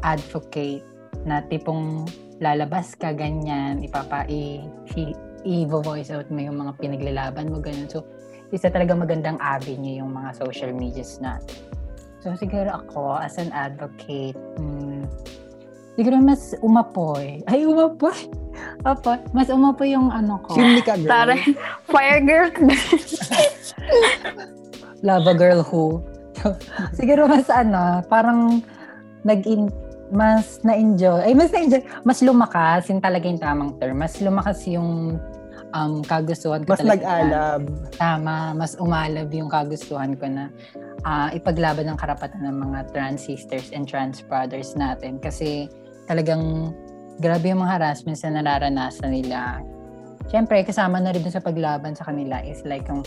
advocate 0.04 0.84
na 1.24 1.44
tipong 1.48 2.08
lalabas 2.40 2.96
ka, 2.96 3.12
ganyan, 3.12 3.84
ipapa, 3.84 4.24
i, 4.26 4.64
i-voice 5.44 6.10
out 6.10 6.28
mo 6.32 6.40
yung 6.40 6.56
mga 6.56 6.72
pinaglalaban 6.80 7.52
mo, 7.52 7.60
ganyan. 7.60 7.86
So, 7.86 8.04
isa 8.50 8.72
talaga 8.72 8.96
magandang 8.96 9.38
avenue 9.38 10.00
yung 10.02 10.16
mga 10.16 10.40
social 10.40 10.72
medias 10.74 11.20
natin. 11.20 11.60
So, 12.20 12.32
siguro 12.36 12.68
ako, 12.84 13.16
as 13.20 13.36
an 13.40 13.52
advocate, 13.52 14.36
hmm, 14.60 15.04
siguro 15.96 16.20
mas 16.20 16.56
umapoy. 16.60 17.40
Ay, 17.50 17.68
umapoy. 17.68 18.28
Opo, 18.84 19.16
mas 19.32 19.48
umapoy 19.48 19.92
yung 19.92 20.12
ano 20.12 20.40
ko. 20.44 20.56
Chimney 20.56 20.84
ka, 20.84 20.96
girl. 20.96 21.12
Tara, 21.12 21.36
fire 21.88 22.20
girl. 22.20 22.48
Lava 25.00 25.32
girl 25.32 25.60
who. 25.64 26.04
So, 26.40 26.56
siguro 26.98 27.28
mas 27.28 27.48
ano, 27.48 28.04
parang 28.08 28.64
nag 29.24 29.44
mas 30.10 30.58
na-enjoy, 30.66 31.22
ay 31.26 31.34
mas 31.34 31.50
na-enjoy, 31.54 31.82
mas 32.02 32.18
lumakas, 32.20 32.90
yun 32.90 32.98
talaga 32.98 33.24
yung 33.30 33.40
tamang 33.40 33.72
term, 33.78 33.96
mas 33.98 34.18
lumakas 34.18 34.66
yung 34.66 35.16
um, 35.74 36.02
kagustuhan 36.02 36.66
ko 36.66 36.74
mas 36.74 36.82
talaga. 36.82 37.02
Mas 37.02 37.06
nag-alab. 37.06 37.62
Tama, 37.94 38.36
mas 38.54 38.72
umalab 38.78 39.30
yung 39.30 39.50
kagustuhan 39.50 40.14
ko 40.18 40.26
na 40.26 40.50
uh, 41.06 41.28
ipaglaban 41.34 41.86
ng 41.90 41.98
karapatan 41.98 42.42
ng 42.46 42.56
mga 42.58 42.78
trans 42.90 43.22
sisters 43.22 43.70
and 43.70 43.86
trans 43.86 44.20
brothers 44.24 44.74
natin 44.74 45.18
kasi 45.22 45.70
talagang 46.10 46.74
grabe 47.22 47.52
yung 47.52 47.62
mga 47.62 47.80
harassments 47.80 48.26
na 48.26 48.42
nararanasan 48.42 49.14
nila. 49.14 49.62
Siyempre, 50.30 50.62
kasama 50.62 51.02
na 51.02 51.10
rin 51.10 51.26
sa 51.26 51.42
paglaban 51.42 51.94
sa 51.94 52.06
kanila 52.06 52.38
is 52.42 52.62
like 52.62 52.86
yung 52.86 53.02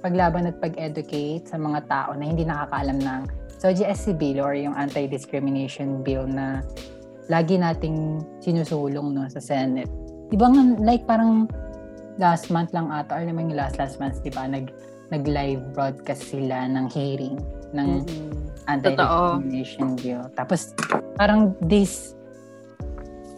paglaban 0.00 0.48
at 0.48 0.56
pag-educate 0.58 1.44
sa 1.46 1.60
mga 1.60 1.84
tao 1.86 2.10
na 2.16 2.24
hindi 2.24 2.42
nakakaalam 2.42 2.98
ng 2.98 3.22
so 3.60 3.68
GSC 3.68 4.16
bill 4.16 4.40
or 4.40 4.56
yung 4.56 4.72
anti-discrimination 4.72 6.00
bill 6.00 6.24
na 6.24 6.64
lagi 7.28 7.60
nating 7.60 8.24
sinusulong 8.40 9.12
no, 9.12 9.28
sa 9.28 9.38
Senate. 9.38 9.92
Di 10.32 10.34
ba 10.40 10.48
like 10.80 11.04
parang 11.04 11.46
last 12.20 12.50
month 12.50 12.72
lang 12.76 12.92
ata 12.92 13.16
or 13.16 13.22
naman 13.22 13.52
yung 13.52 13.60
last 13.60 13.80
last 13.80 14.00
month, 14.02 14.20
di 14.24 14.32
ba, 14.32 14.44
nag 14.48 14.68
nag-live 15.10 15.74
broadcast 15.74 16.30
sila 16.30 16.70
ng 16.70 16.86
hearing 16.86 17.34
ng 17.74 18.06
mm-hmm. 18.06 18.30
anti-discrimination 18.70 19.98
bill. 19.98 20.22
Tapos, 20.38 20.70
parang 21.18 21.50
this 21.66 22.14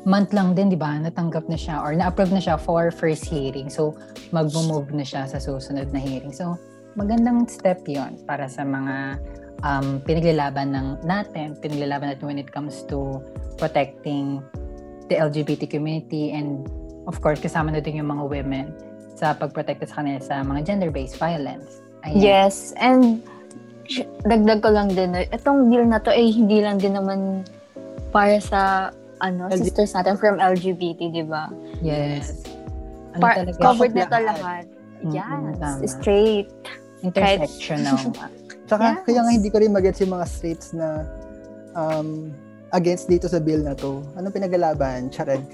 month 0.05 0.37
lang 0.37 0.53
din, 0.53 0.69
di 0.69 0.77
ba, 0.77 1.01
natanggap 1.01 1.49
na 1.49 1.57
siya 1.57 1.81
or 1.81 1.97
na-approve 1.97 2.29
na 2.29 2.45
siya 2.45 2.61
for 2.61 2.93
first 2.93 3.25
hearing. 3.25 3.73
So, 3.73 3.97
mag-move 4.37 4.93
na 4.93 5.01
siya 5.01 5.25
sa 5.25 5.41
susunod 5.41 5.97
na 5.97 6.01
hearing. 6.01 6.33
So, 6.37 6.61
magandang 6.93 7.49
step 7.49 7.89
yon 7.89 8.21
para 8.29 8.53
sa 8.53 8.69
mga 8.69 9.17
um, 9.63 10.03
pinaglalaban 10.03 10.75
ng 10.75 10.87
natin, 11.07 11.55
pinaglalaban 11.59 12.15
natin 12.15 12.25
when 12.27 12.39
it 12.39 12.51
comes 12.51 12.83
to 12.87 13.23
protecting 13.57 14.43
the 15.11 15.17
LGBT 15.19 15.71
community 15.71 16.31
and 16.35 16.67
of 17.07 17.19
course, 17.19 17.43
kasama 17.43 17.75
na 17.75 17.81
din 17.83 17.99
yung 17.99 18.11
mga 18.11 18.25
women 18.27 18.67
sa 19.19 19.35
pagprotekta 19.35 19.87
sa 19.87 20.03
kanila 20.03 20.19
sa 20.23 20.43
mga 20.43 20.67
gender-based 20.67 21.19
violence. 21.19 21.83
Ayan. 22.03 22.19
Yes, 22.19 22.75
and 22.79 23.23
dagdag 24.27 24.63
ko 24.63 24.71
lang 24.71 24.91
din, 24.91 25.15
eh, 25.15 25.27
itong 25.31 25.71
deal 25.71 25.87
na 25.87 26.03
to 26.03 26.11
ay 26.11 26.31
hindi 26.31 26.63
lang 26.63 26.79
din 26.79 26.99
naman 26.99 27.47
para 28.11 28.39
sa 28.43 28.91
ano, 29.23 29.47
LG- 29.51 29.71
sisters 29.71 29.95
natin 29.95 30.19
from 30.19 30.43
LGBT, 30.43 31.01
di 31.15 31.23
ba? 31.23 31.47
Yes. 31.79 32.43
Ano 33.15 33.23
Par- 33.23 33.39
talaga? 33.39 33.61
covered 33.63 33.95
na 33.95 34.07
to 34.11 34.19
lahat. 34.19 34.39
lahat. 34.43 34.65
Yes, 35.03 35.59
tama. 35.59 35.87
straight. 35.87 36.51
Intersectional. 37.03 37.99
Tsaka, 38.73 38.87
Yes. 38.89 39.05
kaya 39.05 39.21
nga 39.21 39.33
hindi 39.37 39.51
ko 39.53 39.61
rin 39.61 39.69
magets 39.69 40.01
yung 40.01 40.17
mga 40.17 40.27
states 40.27 40.73
na 40.73 41.05
um, 41.77 42.33
against 42.73 43.05
dito 43.05 43.29
sa 43.29 43.37
bill 43.37 43.61
na 43.61 43.77
to. 43.77 44.01
Anong 44.17 44.33
pinagalaban? 44.33 45.13
Charad. 45.13 45.45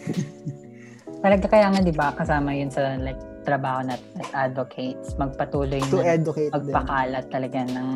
talaga 1.18 1.50
kaya 1.52 1.66
nga, 1.66 1.82
di 1.82 1.90
ba, 1.90 2.14
kasama 2.14 2.54
yun 2.54 2.70
sa 2.70 2.94
like 2.94 3.18
trabaho 3.42 3.82
natin 3.82 4.06
as 4.22 4.30
advocates, 4.30 5.18
magpatuloy 5.18 5.82
To 5.90 5.98
na 5.98 6.14
educate 6.14 6.54
them. 6.54 6.62
magpakalat 6.62 7.26
talaga 7.26 7.58
ng 7.66 7.90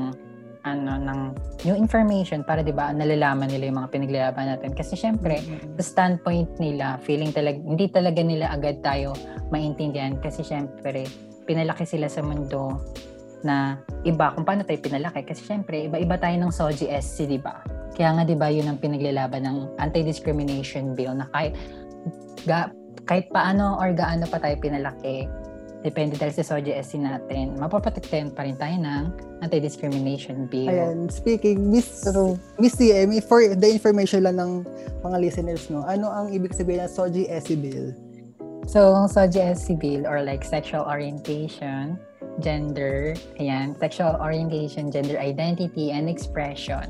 ano 0.62 0.94
ng 0.94 1.20
new 1.66 1.74
information 1.74 2.46
para 2.46 2.62
'di 2.62 2.70
ba 2.70 2.94
nalalaman 2.94 3.50
nila 3.50 3.66
yung 3.66 3.82
mga 3.82 3.90
pinaglalaban 3.90 4.46
natin 4.46 4.70
kasi 4.70 4.94
syempre 4.94 5.42
sa 5.74 5.82
standpoint 5.82 6.54
nila 6.62 7.02
feeling 7.02 7.34
talaga 7.34 7.58
hindi 7.58 7.90
talaga 7.90 8.22
nila 8.22 8.46
agad 8.46 8.78
tayo 8.78 9.10
maintindihan 9.50 10.14
kasi 10.22 10.46
syempre 10.46 11.02
pinalaki 11.50 11.82
sila 11.82 12.06
sa 12.06 12.22
mundo 12.22 12.78
na 13.44 13.78
iba 14.02 14.34
kung 14.34 14.46
paano 14.46 14.66
tayo 14.66 14.78
pinalaki. 14.82 15.22
Kasi 15.26 15.42
syempre 15.46 15.86
iba-iba 15.86 16.18
tayo 16.18 16.34
ng 16.38 16.50
SOGI 16.50 16.90
SC 16.98 17.28
'di 17.28 17.38
ba? 17.42 17.62
Kaya 17.94 18.16
nga 18.16 18.22
'di 18.26 18.36
ba 18.38 18.48
yun 18.48 18.66
ang 18.70 18.78
pinaglalaban 18.80 19.44
ng 19.44 19.78
anti-discrimination 19.78 20.96
bill 20.96 21.14
na 21.14 21.28
kahit 21.30 21.54
ga, 22.48 22.72
kahit 23.06 23.28
paano 23.30 23.78
or 23.78 23.92
gaano 23.92 24.26
pa 24.26 24.38
tayo 24.38 24.56
pinalaki 24.58 25.28
depende 25.82 26.14
dahil 26.14 26.30
sa 26.30 26.46
SOGI 26.46 26.78
SC 26.78 27.02
natin 27.02 27.58
mapaprotektahan 27.58 28.30
pa 28.30 28.46
rin 28.46 28.54
tayo 28.54 28.78
ng 28.78 29.10
anti-discrimination 29.42 30.46
bill. 30.46 30.70
Ayan, 30.70 31.10
speaking, 31.10 31.74
Miss, 31.74 32.06
Miss 32.62 32.78
CM, 32.78 33.10
for 33.26 33.42
the 33.42 33.66
information 33.66 34.22
lang 34.22 34.38
ng 34.38 34.62
mga 35.02 35.16
listeners, 35.18 35.66
no, 35.66 35.82
ano 35.82 36.06
ang 36.06 36.30
ibig 36.30 36.54
sabihin 36.54 36.86
ng 36.86 36.90
SOGI 36.90 37.26
SC 37.42 37.58
bill? 37.58 37.90
So, 38.70 38.94
ang 38.94 39.10
SOGI-SC 39.10 39.74
bill 39.82 40.06
or 40.06 40.22
like 40.22 40.46
sexual 40.46 40.86
orientation, 40.86 41.98
gender, 42.40 43.12
ayan, 43.36 43.76
sexual 43.76 44.16
orientation, 44.16 44.88
gender 44.88 45.20
identity, 45.20 45.92
and 45.92 46.08
expression. 46.08 46.88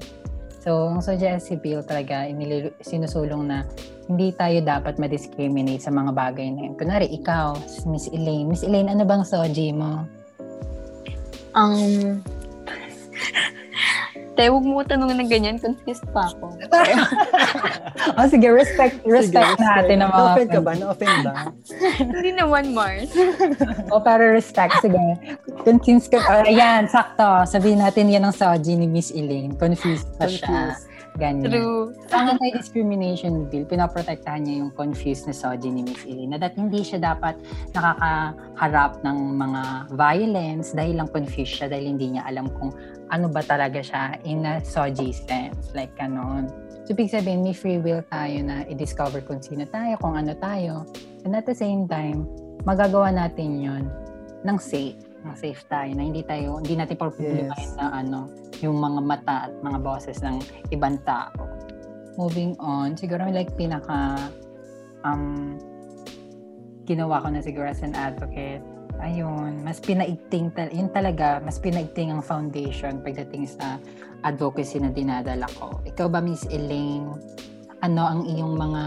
So, 0.62 0.87
ang 0.87 1.02
SOGI-SC 1.02 1.58
bill 1.58 1.82
talaga 1.82 2.22
inilil- 2.30 2.70
sinusulong 2.87 3.50
na 3.50 3.66
hindi 4.06 4.30
tayo 4.30 4.62
dapat 4.62 4.94
ma-discriminate 5.02 5.82
sa 5.82 5.90
mga 5.90 6.14
bagay 6.14 6.54
na 6.54 6.70
yun. 6.70 6.75
Kunwari, 6.78 7.11
ikaw, 7.11 7.58
Miss 7.90 8.06
Elaine. 8.14 8.46
Miss 8.46 8.62
Elaine, 8.62 8.94
ano 8.94 9.02
bang 9.02 9.26
SOGI 9.26 9.75
mo? 9.75 10.06
Um, 11.58 12.22
Te, 14.32 14.48
huwag 14.48 14.64
mo 14.64 14.80
tanongin 14.80 15.20
ng 15.20 15.28
ganyan. 15.28 15.56
Confused 15.60 16.08
pa 16.16 16.32
ako. 16.32 16.56
oh, 18.18 18.26
sige, 18.32 18.48
respect, 18.48 19.04
respect 19.04 19.60
Sige, 19.60 19.68
natin 19.68 19.96
ang 20.00 20.10
mga 20.10 20.20
Na-offend 20.24 20.48
ka 20.48 20.60
ba? 20.64 20.72
Na-offend 20.72 21.16
ba? 21.20 21.34
Hindi 22.16 22.30
naman, 22.32 22.64
Mars. 22.72 23.12
O, 23.92 24.00
pero 24.00 24.32
respect. 24.32 24.72
Sige. 24.80 25.36
Confused 25.68 26.08
ka. 26.08 26.16
Oh, 26.24 26.48
ayan, 26.48 26.88
sakto. 26.88 27.44
Sabihin 27.44 27.84
natin 27.84 28.08
yan 28.08 28.24
ang 28.24 28.32
SOGI 28.32 28.80
ni 28.80 28.88
Miss 28.88 29.12
Elaine. 29.12 29.52
Confused 29.52 30.08
pa 30.16 30.24
siya. 30.24 30.48
Confused. 30.48 30.88
Ganyan. 31.20 31.52
True. 31.52 31.92
Ang 32.08 32.40
anti-discrimination 32.40 33.52
bill, 33.52 33.68
pinaprotektahan 33.68 34.48
niya 34.48 34.64
yung 34.64 34.72
confused 34.72 35.28
na 35.28 35.36
SOGI 35.36 35.68
ni 35.68 35.82
Miss 35.84 36.08
Elaine 36.08 36.32
na 36.32 36.40
that 36.40 36.56
hindi 36.56 36.80
siya 36.80 37.04
dapat 37.04 37.36
nakakaharap 37.76 39.04
ng 39.04 39.18
mga 39.36 39.62
violence 39.92 40.72
dahil 40.72 41.04
lang 41.04 41.08
confused 41.12 41.60
siya 41.60 41.68
dahil 41.68 41.92
hindi 41.92 42.16
niya 42.16 42.24
alam 42.24 42.48
kung 42.56 42.72
ano 43.12 43.28
ba 43.28 43.45
talaga 43.45 43.85
siya 43.85 44.17
in 44.25 44.49
a 44.49 44.58
SOGI 44.65 45.13
sense. 45.13 45.71
Like, 45.76 45.93
ganon. 46.00 46.49
So, 46.89 46.97
ibig 46.97 47.13
sabihin, 47.13 47.45
may 47.45 47.52
free 47.52 47.76
will 47.78 48.00
tayo 48.08 48.41
na 48.41 48.65
i-discover 48.67 49.21
kung 49.23 49.39
sino 49.45 49.69
tayo, 49.69 50.00
kung 50.00 50.17
ano 50.17 50.32
tayo. 50.41 50.89
And 51.23 51.36
at 51.36 51.45
the 51.45 51.54
same 51.54 51.84
time, 51.86 52.25
magagawa 52.65 53.13
natin 53.13 53.60
yun 53.60 53.84
ng 54.43 54.58
safe. 54.58 54.97
Ng 55.23 55.36
safe 55.39 55.60
tayo, 55.71 55.93
na 55.95 56.02
hindi 56.02 56.25
tayo, 56.26 56.58
hindi 56.58 56.75
natin 56.75 56.97
problemahin 56.99 57.52
Yes. 57.52 57.78
na 57.78 58.02
ano, 58.02 58.26
yung 58.65 58.80
mga 58.80 59.00
mata 59.04 59.36
at 59.47 59.52
mga 59.60 59.78
boses 59.78 60.19
ng 60.25 60.41
ibang 60.73 60.99
tao. 61.06 61.36
Moving 62.19 62.56
on, 62.58 62.99
siguro 62.99 63.28
like 63.30 63.52
pinaka 63.54 64.19
um, 65.06 65.56
ginawa 66.84 67.23
ko 67.23 67.30
na 67.30 67.41
siguro 67.41 67.71
as 67.71 67.80
an 67.86 67.95
advocate, 67.95 68.60
ayun, 69.02 69.60
mas 69.60 69.82
pinaigting, 69.82 70.54
tal- 70.54 70.71
yun 70.71 70.88
talaga, 70.88 71.43
mas 71.43 71.58
pinaigting 71.58 72.15
ang 72.15 72.23
foundation 72.23 73.02
pagdating 73.02 73.45
sa 73.45 73.76
advocacy 74.23 74.78
na 74.78 74.88
dinadala 74.88 75.50
ko. 75.58 75.82
Ikaw 75.82 76.06
ba, 76.06 76.23
Miss 76.23 76.47
Elaine, 76.49 77.10
ano 77.82 78.02
ang 78.06 78.21
iyong 78.25 78.54
mga 78.54 78.82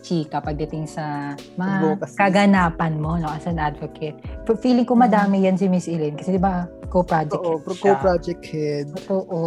chika 0.00 0.38
pagdating 0.38 0.86
sa 0.86 1.34
mga 1.58 1.74
Advocacy. 1.98 2.14
kaganapan 2.14 2.94
mo 2.94 3.18
no, 3.18 3.26
as 3.26 3.42
an 3.44 3.58
advocate? 3.58 4.14
F- 4.46 4.62
Feeling 4.62 4.86
ko 4.86 4.94
madami 4.94 5.42
yan 5.42 5.58
si 5.58 5.66
Miss 5.66 5.90
Elaine 5.90 6.14
kasi 6.14 6.30
di 6.30 6.38
ba 6.38 6.70
co-project 6.86 7.34
Oo, 7.34 7.58
head 7.58 7.74
siya. 7.74 7.98
co-project 7.98 8.42
head. 8.46 8.86
Totoo. 9.02 9.38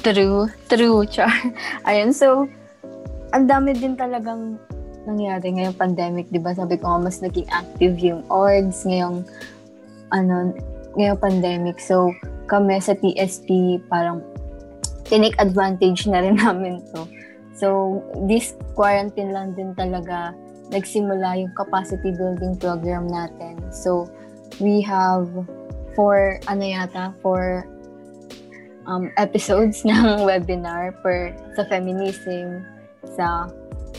True. 0.00 0.48
True, 0.66 1.04
Char. 1.04 1.28
Ayun, 1.88 2.16
so, 2.16 2.48
ang 3.30 3.44
dami 3.44 3.76
din 3.76 3.92
talagang 3.92 4.56
nangyari 5.10 5.50
ngayong 5.50 5.78
pandemic, 5.78 6.30
di 6.30 6.38
ba? 6.38 6.54
Sabi 6.54 6.78
ko 6.78 6.86
nga, 6.86 7.10
mas 7.10 7.18
naging 7.18 7.50
active 7.50 7.98
yung 7.98 8.22
orgs 8.30 8.86
ngayong, 8.86 9.26
ano, 10.14 10.54
ngayong 10.94 11.20
pandemic. 11.20 11.82
So, 11.82 12.14
kami 12.46 12.78
sa 12.78 12.94
TSP, 12.94 13.82
parang, 13.90 14.22
tinake 15.10 15.34
advantage 15.42 16.06
na 16.06 16.22
rin 16.22 16.38
namin 16.42 16.78
to. 16.94 17.04
So, 17.58 18.00
this 18.30 18.54
quarantine 18.78 19.34
lang 19.34 19.58
din 19.58 19.74
talaga 19.74 20.32
nagsimula 20.70 21.42
yung 21.42 21.52
capacity 21.58 22.14
building 22.14 22.56
program 22.56 23.10
natin. 23.10 23.58
So, 23.74 24.06
we 24.62 24.80
have 24.86 25.26
four, 25.98 26.38
ano 26.46 26.62
yata, 26.62 27.12
four 27.20 27.66
um, 28.86 29.10
episodes 29.18 29.82
ng 29.88 30.24
webinar 30.24 30.94
per 31.02 31.34
sa 31.58 31.66
feminism, 31.66 32.64
sa 33.18 33.50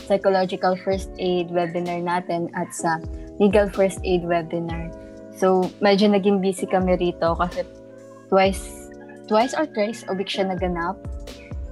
psychological 0.06 0.74
first 0.82 1.10
aid 1.18 1.48
webinar 1.50 2.02
natin 2.02 2.50
at 2.58 2.70
sa 2.74 2.98
legal 3.38 3.70
first 3.70 4.02
aid 4.02 4.26
webinar. 4.26 4.90
So, 5.38 5.70
medyo 5.80 6.12
naging 6.12 6.44
busy 6.44 6.68
kami 6.68 6.98
rito 7.00 7.32
kasi 7.38 7.64
twice, 8.28 8.92
twice 9.26 9.56
or 9.56 9.64
thrice 9.70 10.04
a 10.06 10.12
week 10.12 10.28
siya 10.28 10.52
naganap. 10.52 11.00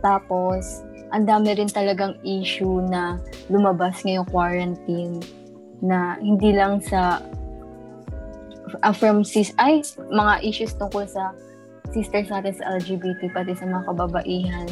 Tapos, 0.01 0.81
ang 1.13 1.27
dami 1.27 1.53
rin 1.53 1.69
talagang 1.69 2.17
issue 2.23 2.81
na 2.89 3.19
lumabas 3.51 4.01
ngayong 4.07 4.29
quarantine 4.31 5.19
na 5.83 6.17
hindi 6.23 6.55
lang 6.55 6.79
sa 6.81 7.21
uh, 8.81 8.95
from 8.95 9.27
sis 9.27 9.51
ay 9.59 9.83
mga 10.13 10.35
issues 10.47 10.73
tungkol 10.79 11.05
sa 11.05 11.35
sisters 11.91 12.31
natin 12.31 12.55
sa 12.55 12.79
LGBT 12.79 13.35
pati 13.35 13.53
sa 13.59 13.67
mga 13.67 13.83
kababaihan 13.91 14.69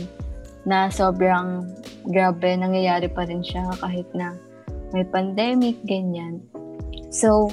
na 0.69 0.93
sobrang 0.93 1.65
grabe 2.13 2.53
nangyayari 2.53 3.09
pa 3.09 3.25
rin 3.25 3.41
siya 3.41 3.73
kahit 3.81 4.05
na 4.13 4.37
may 4.93 5.05
pandemic, 5.05 5.77
ganyan. 5.85 6.41
So, 7.09 7.49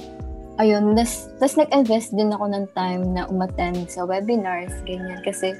ayun, 0.59 0.95
tas, 0.95 1.31
tas 1.39 1.55
nag-invest 1.55 2.15
din 2.15 2.31
ako 2.31 2.51
ng 2.51 2.65
time 2.75 3.03
na 3.15 3.27
umattend 3.27 3.87
sa 3.91 4.03
webinars, 4.07 4.71
ganyan, 4.87 5.19
kasi 5.23 5.55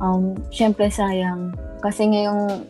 um, 0.00 0.36
syempre 0.52 0.88
sayang, 0.88 1.52
kasi 1.80 2.08
ngayong 2.08 2.64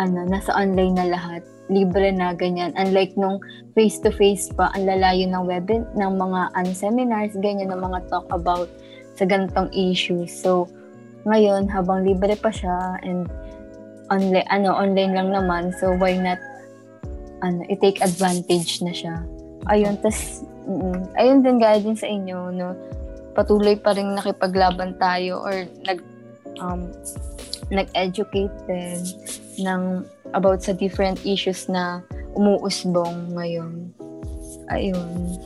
ano, 0.00 0.18
nasa 0.28 0.52
online 0.56 0.96
na 0.96 1.06
lahat, 1.08 1.44
libre 1.72 2.12
na 2.12 2.36
ganyan. 2.36 2.76
Unlike 2.76 3.16
nung 3.16 3.40
face-to-face 3.72 4.52
pa, 4.52 4.68
ang 4.76 4.84
lalayo 4.84 5.24
ng 5.28 5.44
web 5.48 5.68
ng 5.72 6.12
mga 6.16 6.40
ano, 6.52 6.70
seminars, 6.72 7.32
ganyan, 7.40 7.72
ng 7.72 7.80
mga 7.80 8.00
talk 8.12 8.28
about 8.32 8.68
sa 9.14 9.24
ganitong 9.24 9.70
issues. 9.72 10.32
So, 10.34 10.68
ngayon, 11.24 11.68
habang 11.68 12.04
libre 12.04 12.36
pa 12.36 12.52
siya 12.52 13.00
and 13.04 13.28
online, 14.12 14.46
ano, 14.52 14.72
online 14.76 15.12
lang 15.16 15.28
naman, 15.32 15.72
so 15.80 15.92
why 15.96 16.12
not 16.16 16.40
ano, 17.40 17.64
i-take 17.68 18.00
advantage 18.00 18.80
na 18.80 18.92
siya. 18.92 19.20
Ayun, 19.68 19.96
tas, 20.00 20.44
mm, 20.68 21.16
ayun 21.16 21.40
din 21.40 21.60
din 21.60 21.96
sa 21.96 22.08
inyo, 22.08 22.52
no, 22.52 22.76
patuloy 23.32 23.76
pa 23.76 23.96
rin 23.96 24.16
nakipaglaban 24.16 24.96
tayo 25.00 25.40
or 25.40 25.64
nag, 25.84 26.00
um, 26.60 26.92
nag-educate 27.72 28.54
din 28.68 29.00
ng 29.64 30.04
about 30.36 30.60
sa 30.60 30.76
different 30.76 31.20
issues 31.24 31.66
na 31.70 32.04
umuusbong 32.34 33.32
ngayon. 33.32 33.88
Ayun. 34.68 35.38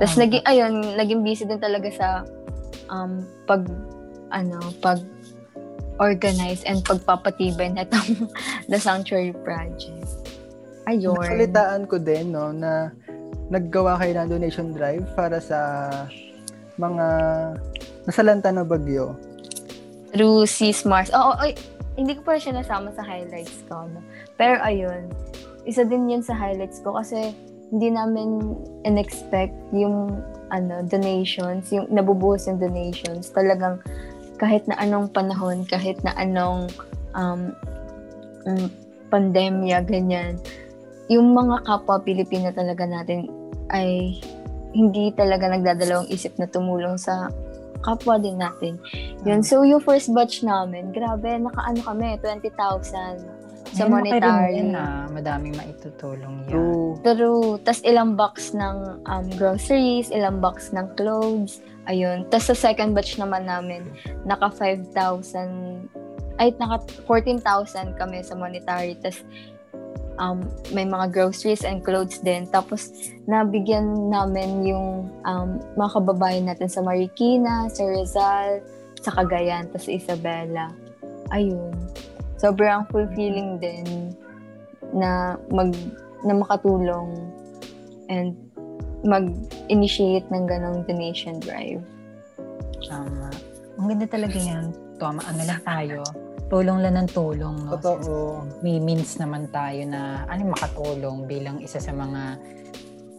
Tama. 0.00 0.18
naging 0.26 0.44
ayun, 0.48 0.72
naging 0.96 1.20
busy 1.22 1.44
din 1.44 1.60
talaga 1.60 1.88
sa 1.92 2.08
um 2.90 3.22
pag 3.46 3.62
ano, 4.32 4.58
pag 4.80 4.98
organize 6.00 6.64
and 6.64 6.82
pagpapatibay 6.82 7.70
na 7.70 7.84
itong 7.84 8.26
The 8.70 8.80
Sanctuary 8.80 9.36
Project. 9.44 10.08
Ayun. 10.90 11.14
Nasalitaan 11.14 11.86
ko 11.86 12.00
din, 12.00 12.34
no, 12.34 12.50
na 12.50 12.90
naggawa 13.52 14.00
kayo 14.00 14.16
ng 14.18 14.28
donation 14.32 14.72
drive 14.72 15.04
para 15.14 15.38
sa 15.38 15.58
mga 16.80 17.06
nasalanta 18.08 18.50
na 18.50 18.64
bagyo. 18.66 19.14
Through 20.10 20.48
Sis 20.48 20.82
Mars. 20.82 21.12
Oo, 21.14 21.38
oh, 21.38 21.52
hindi 21.94 22.16
ko 22.16 22.24
pa 22.24 22.40
siya 22.40 22.56
nasama 22.56 22.90
sa 22.96 23.04
highlights 23.04 23.62
ko. 23.68 23.86
No? 23.86 24.00
Pero 24.40 24.58
ayun, 24.64 25.12
isa 25.68 25.84
din 25.84 26.10
yun 26.10 26.24
sa 26.24 26.34
highlights 26.34 26.80
ko 26.80 26.96
kasi 26.96 27.36
hindi 27.72 27.88
namin 27.88 28.56
in-expect 28.84 29.56
yung 29.72 30.20
ano, 30.52 30.84
donations, 30.84 31.72
yung 31.72 31.88
nabubuhos 31.88 32.44
yung 32.44 32.60
donations. 32.60 33.32
Talagang 33.32 33.80
kahit 34.42 34.66
na 34.66 34.74
anong 34.82 35.06
panahon, 35.14 35.62
kahit 35.62 36.02
na 36.02 36.10
anong 36.18 36.66
um, 37.14 37.54
um, 38.42 38.66
pandemya, 39.06 39.86
ganyan, 39.86 40.42
yung 41.06 41.30
mga 41.30 41.62
kapwa 41.62 42.02
Pilipino 42.02 42.50
talaga 42.50 42.82
natin 42.82 43.30
ay 43.70 44.18
hindi 44.74 45.14
talaga 45.14 45.46
nagdadalawang 45.46 46.10
isip 46.10 46.34
na 46.42 46.50
tumulong 46.50 46.98
sa 46.98 47.30
kapwa 47.86 48.18
din 48.18 48.42
natin. 48.42 48.82
Yun. 49.22 49.46
So, 49.46 49.62
yung 49.62 49.84
first 49.84 50.10
batch 50.10 50.42
namin, 50.42 50.90
grabe, 50.90 51.38
nakaano 51.38 51.78
kami, 51.78 52.18
20,000 52.18 53.42
sa 53.72 53.88
Ayun, 53.88 53.90
monetary. 53.90 54.58
Yan, 54.58 54.76
ah. 54.76 55.06
Madaming 55.08 55.54
maitutulong 55.56 56.44
yan. 56.44 56.52
True. 56.52 56.90
True. 57.00 57.56
Tapos 57.64 57.82
ilang 57.86 58.18
box 58.18 58.52
ng 58.52 59.06
um, 59.06 59.26
groceries, 59.38 60.12
ilang 60.12 60.44
box 60.44 60.74
ng 60.76 60.86
clothes. 60.98 61.64
Ayun. 61.90 62.30
Tapos 62.30 62.54
sa 62.54 62.56
second 62.70 62.94
batch 62.94 63.18
naman 63.18 63.46
namin, 63.46 63.90
naka 64.22 64.50
5,000, 64.54 64.92
ay 66.38 66.54
naka 66.58 66.86
14,000 67.06 67.98
kami 67.98 68.22
sa 68.22 68.38
monetary. 68.38 68.94
Tapos 69.02 69.26
um, 70.22 70.42
may 70.70 70.86
mga 70.86 71.10
groceries 71.10 71.66
and 71.66 71.82
clothes 71.82 72.22
din. 72.22 72.46
Tapos 72.50 72.90
nabigyan 73.26 74.10
namin 74.10 74.62
yung 74.66 75.08
um, 75.26 75.48
mga 75.78 75.90
kababayan 75.98 76.46
natin 76.46 76.68
sa 76.68 76.84
Marikina, 76.84 77.66
sa 77.70 77.82
Rizal, 77.86 78.62
sa 79.02 79.10
Cagayan, 79.14 79.66
tapos 79.70 79.90
sa 79.90 79.94
Isabela. 79.94 80.66
Ayun. 81.34 81.72
Sobrang 82.38 82.86
fulfilling 82.90 83.58
din 83.62 84.14
na 84.92 85.38
mag 85.50 85.72
na 86.22 86.34
makatulong 86.38 87.14
and 88.10 88.38
mag-initiate 89.02 90.26
ng 90.30 90.44
ganong 90.46 90.86
donation 90.86 91.38
drive. 91.38 91.82
Tama. 92.86 93.30
Ang 93.78 93.86
ganda 93.90 94.06
talaga 94.06 94.36
yan. 94.38 94.70
Tama, 94.98 95.20
ano 95.26 95.42
lang 95.42 95.60
tayo. 95.62 96.00
Tulong 96.46 96.78
lang 96.84 96.94
ng 97.00 97.08
tulong. 97.10 97.56
No? 97.64 97.74
Totoo. 97.80 98.44
May 98.60 98.76
means 98.78 99.16
naman 99.16 99.48
tayo 99.48 99.82
na 99.88 100.28
ano 100.28 100.52
makatulong 100.52 101.24
bilang 101.24 101.56
isa 101.58 101.80
sa 101.80 101.90
mga 101.90 102.36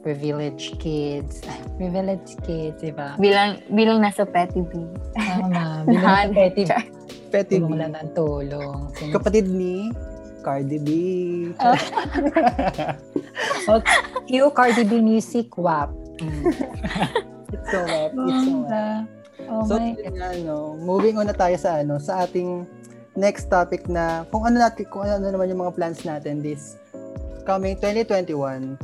privileged 0.04 0.78
kids. 0.78 1.41
privileged 1.80 2.38
kids, 2.43 2.78
di 2.84 2.91
ba? 2.91 3.15
Bilang 3.17 3.63
bilang 3.72 4.04
nasa 4.04 4.28
Petty 4.28 4.62
B. 4.62 4.86
Tama. 5.15 5.88
Bilang 5.88 6.04
sa 6.28 6.30
petty, 6.30 6.63
Petty 7.32 7.58
tulong 7.58 7.72
B. 7.74 7.80
lang 7.80 7.91
ng 7.98 8.10
tulong. 8.13 8.78
Sin- 8.93 9.12
Kapatid 9.15 9.48
ni 9.50 9.89
Cardi 10.43 10.77
B. 10.77 10.89
oh, 13.71 13.79
Q 14.27 14.51
Cardi 14.51 14.84
B 14.84 14.99
Music 14.99 15.56
WAP. 15.56 15.89
Mm. 16.19 16.51
It's 17.56 17.67
so 17.71 17.79
up. 17.88 18.12
It's 18.12 18.43
so 18.43 18.56
up. 18.67 19.08
Oh 19.49 19.63
So, 19.67 19.79
my 19.79 19.95
yun 19.97 20.15
nga, 20.19 20.29
no, 20.43 20.77
moving 20.77 21.17
on 21.17 21.27
na 21.27 21.36
tayo 21.36 21.56
sa 21.58 21.82
ano, 21.82 21.97
sa 21.97 22.27
ating 22.27 22.67
next 23.15 23.49
topic 23.49 23.86
na 23.89 24.25
kung 24.29 24.45
ano 24.45 24.62
natin, 24.62 24.86
kung 24.89 25.06
ano 25.06 25.25
naman 25.29 25.49
yung 25.49 25.62
mga 25.63 25.73
plans 25.77 26.01
natin 26.06 26.41
this 26.41 26.77
coming 27.43 27.75
2021. 27.79 28.77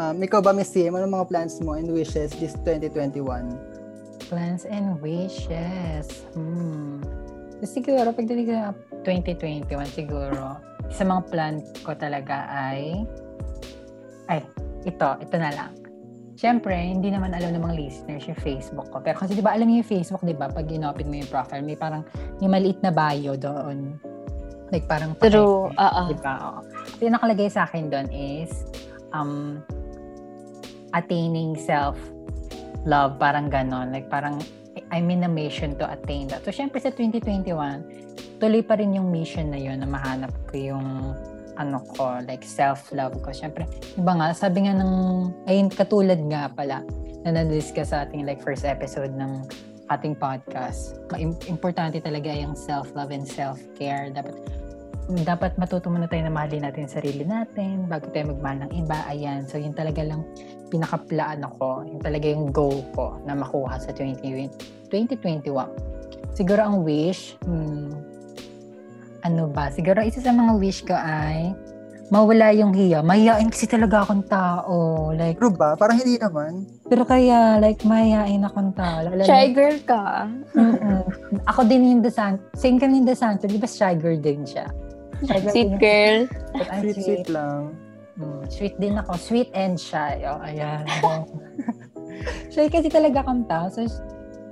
Um, 0.00 0.16
ikaw 0.24 0.40
ba, 0.40 0.56
Miss 0.56 0.72
CM, 0.72 0.96
ano 0.96 1.04
mga 1.04 1.28
plans 1.28 1.60
mo 1.60 1.76
and 1.76 1.88
wishes 1.92 2.32
this 2.40 2.56
2021? 2.64 3.20
Plans 4.28 4.64
and 4.64 4.96
wishes. 5.04 6.24
Hmm. 6.32 7.04
Siguro, 7.62 8.10
pagdating 8.10 8.48
sa 8.48 8.72
2021, 9.04 9.68
siguro, 9.92 10.56
sa 10.92 11.08
mga 11.08 11.22
plan 11.32 11.54
ko 11.82 11.96
talaga 11.96 12.46
ay, 12.52 13.02
ay, 14.28 14.44
ito, 14.84 15.08
ito 15.18 15.36
na 15.40 15.50
lang. 15.50 15.72
Siyempre, 16.36 16.74
hindi 16.74 17.12
naman 17.12 17.32
alam 17.32 17.54
ng 17.54 17.62
mga 17.62 17.76
listeners 17.78 18.24
yung 18.26 18.40
Facebook 18.40 18.88
ko. 18.90 18.98
Pero 19.00 19.20
kasi 19.20 19.36
di 19.36 19.44
ba, 19.44 19.54
alam 19.54 19.68
niyo 19.68 19.84
yung 19.84 19.90
Facebook, 19.90 20.22
di 20.26 20.36
ba? 20.36 20.50
Pag 20.50 20.68
inopen 20.68 21.08
mo 21.08 21.14
yung 21.16 21.30
profile, 21.30 21.62
may 21.62 21.78
parang, 21.78 22.02
may 22.42 22.48
maliit 22.50 22.82
na 22.82 22.90
bio 22.90 23.38
doon. 23.38 23.96
Like 24.72 24.88
parang, 24.88 25.14
True. 25.20 25.70
pakete. 25.70 25.80
Oo. 25.80 26.02
Di 26.10 26.16
ba? 26.18 26.34
Oo. 26.42 26.60
So, 26.98 27.00
yung 27.04 27.14
nakalagay 27.14 27.48
sa 27.52 27.68
akin 27.68 27.92
doon 27.92 28.08
is, 28.10 28.66
um, 29.14 29.62
attaining 30.92 31.54
self-love, 31.54 33.16
parang 33.22 33.46
ganon. 33.46 33.92
Like, 33.94 34.10
parang, 34.10 34.40
I'm 34.90 35.08
in 35.12 35.24
a 35.24 35.30
mission 35.30 35.76
to 35.80 35.88
attain 35.88 36.28
that. 36.32 36.44
So, 36.44 36.50
syempre 36.50 36.80
sa 36.80 36.90
2021, 36.90 38.11
tuloy 38.42 38.66
pa 38.66 38.74
rin 38.74 38.98
yung 38.98 39.06
mission 39.14 39.54
na 39.54 39.60
yun 39.62 39.78
na 39.78 39.86
mahanap 39.86 40.34
ko 40.50 40.74
yung 40.74 41.14
ano 41.54 41.78
ko, 41.94 42.18
like 42.26 42.42
self-love 42.42 43.22
ko. 43.22 43.30
Syempre, 43.30 43.70
iba 43.94 44.12
nga, 44.18 44.34
sabi 44.34 44.66
nga 44.66 44.74
ng, 44.74 44.92
ayun, 45.46 45.70
katulad 45.70 46.18
nga 46.26 46.50
pala, 46.50 46.82
na 47.22 47.38
na-discuss 47.38 47.94
sa 47.94 48.02
ating 48.02 48.26
like 48.26 48.42
first 48.42 48.66
episode 48.66 49.14
ng 49.14 49.46
ating 49.94 50.18
podcast. 50.18 50.98
Im- 51.14 51.38
Importante 51.46 52.02
talaga 52.02 52.34
yung 52.34 52.58
self-love 52.58 53.14
and 53.14 53.22
self-care. 53.22 54.10
Dapat 54.10 54.34
dapat 55.26 55.58
matuto 55.58 55.90
muna 55.90 56.06
tayo 56.06 56.24
na 56.24 56.32
mahalin 56.32 56.62
natin 56.62 56.86
sarili 56.86 57.26
natin 57.26 57.90
bago 57.90 58.06
tayo 58.10 58.34
magmahal 58.34 58.66
ng 58.66 58.72
iba. 58.86 58.98
Ayan. 59.10 59.46
So, 59.46 59.58
yun 59.58 59.74
talaga 59.74 60.02
lang 60.02 60.26
pinakaplaan 60.70 61.46
ako. 61.46 61.86
Yun 61.86 62.00
talaga 62.00 62.26
yung 62.26 62.50
goal 62.50 62.82
ko 62.94 63.18
na 63.22 63.38
makuha 63.38 63.78
sa 63.78 63.90
2020, 63.94 64.90
2021. 64.90 65.52
Siguro 66.32 66.60
ang 66.64 66.80
wish, 66.86 67.36
hmm, 67.44 68.11
ano 69.22 69.46
ba? 69.46 69.68
Siguro 69.68 70.00
isa 70.00 70.18
sa 70.18 70.30
mga 70.30 70.52
wish 70.56 70.82
ko 70.82 70.92
ay 70.92 71.54
mawala 72.08 72.52
yung 72.52 72.70
hiya. 72.70 73.00
Mahihain 73.00 73.48
kasi 73.48 73.64
talaga 73.64 74.02
akong 74.02 74.20
tao. 74.22 74.74
Like, 75.10 75.38
True 75.38 75.50
ba? 75.50 75.72
Parang 75.74 75.96
hindi 75.96 76.14
naman. 76.14 76.68
pero 76.84 77.02
kaya, 77.02 77.56
like, 77.56 77.80
mahihain 77.82 78.42
akong 78.42 78.74
tao. 78.74 79.00
Lalo- 79.02 79.24
Shy 79.24 79.48
girl 79.50 79.78
ka. 79.80 80.28
Mm-mm. 80.52 81.00
Ako 81.46 81.64
din 81.64 81.88
yung 81.88 82.02
Desan. 82.02 82.36
Same 82.52 82.76
kami 82.76 83.00
yung 83.00 83.08
Desanto. 83.08 83.46
Di 83.46 83.56
ba 83.56 83.64
shy 83.64 83.94
girl 83.94 84.18
din 84.18 84.44
siya? 84.44 84.68
Shy 85.22 85.38
girl 85.40 85.50
Sweet 85.50 85.70
din- 85.70 85.80
girl. 85.80 86.18
But 86.52 86.66
I'm 86.68 86.82
Sweet, 86.82 86.92
sweet. 86.92 87.04
sweet 87.06 87.28
lang. 87.30 87.60
Mm, 88.12 88.42
sweet 88.46 88.74
din 88.76 88.94
ako. 88.94 89.12
Sweet 89.16 89.48
and 89.56 89.80
shy. 89.80 90.20
Oh, 90.22 90.36
ayan. 90.38 90.84
shy 92.52 92.68
kasi 92.68 92.88
talaga 92.88 93.24
akong 93.24 93.46
tao. 93.46 93.66
So, 93.66 93.88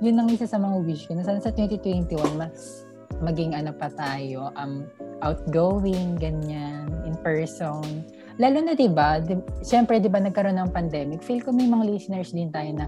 yun 0.01 0.17
ang 0.17 0.27
isa 0.27 0.49
sa 0.49 0.57
mga 0.57 0.81
wish 0.81 1.05
ko. 1.05 1.13
Na 1.13 1.21
sana 1.21 1.37
sa 1.37 1.53
2021, 1.53 2.09
mas 2.33 2.89
maging 3.19 3.57
ano 3.57 3.75
pa 3.75 3.91
tayo, 3.91 4.55
um, 4.55 4.87
outgoing, 5.21 6.15
ganyan, 6.15 6.87
in 7.03 7.13
person. 7.19 8.07
Lalo 8.39 8.57
na, 8.63 8.73
di 8.73 8.87
ba, 8.87 9.19
di, 9.19 9.35
syempre, 9.61 9.99
di 9.99 10.07
ba, 10.07 10.23
nagkaroon 10.23 10.57
ng 10.57 10.71
pandemic, 10.71 11.19
feel 11.21 11.43
ko 11.43 11.51
may 11.51 11.67
mga 11.67 11.83
listeners 11.85 12.31
din 12.31 12.49
tayo 12.49 12.71
na 12.73 12.87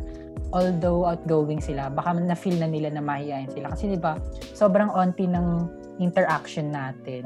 although 0.53 1.09
outgoing 1.09 1.59
sila, 1.59 1.89
baka 1.89 2.13
na-feel 2.13 2.62
na 2.62 2.69
nila 2.69 2.93
na 2.93 3.01
mahihayin 3.01 3.49
sila. 3.51 3.73
Kasi 3.73 3.89
di 3.89 3.99
ba, 3.99 4.15
sobrang 4.53 4.93
onti 4.93 5.25
ng 5.25 5.67
interaction 5.97 6.69
natin 6.69 7.25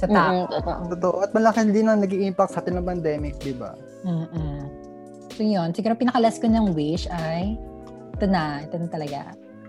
sa 0.00 0.08
tao. 0.08 0.48
Mm-mm, 0.48 0.96
totoo. 0.96 1.20
At 1.20 1.30
malaki 1.36 1.68
din 1.68 1.92
ang 1.92 2.00
naging 2.00 2.32
impact 2.32 2.56
sa 2.56 2.64
atin 2.64 2.80
ng 2.80 2.88
pandemic, 2.88 3.36
di 3.44 3.52
ba? 3.52 3.76
Mm-mm. 4.08 4.64
So 5.36 5.44
yun, 5.44 5.76
siguro 5.76 5.92
pinakalas 5.92 6.40
ko 6.40 6.48
ng 6.48 6.72
wish 6.72 7.04
ay, 7.12 7.60
ito 8.16 8.24
na, 8.24 8.64
ito 8.64 8.80
na 8.80 8.88
talaga. 8.88 9.20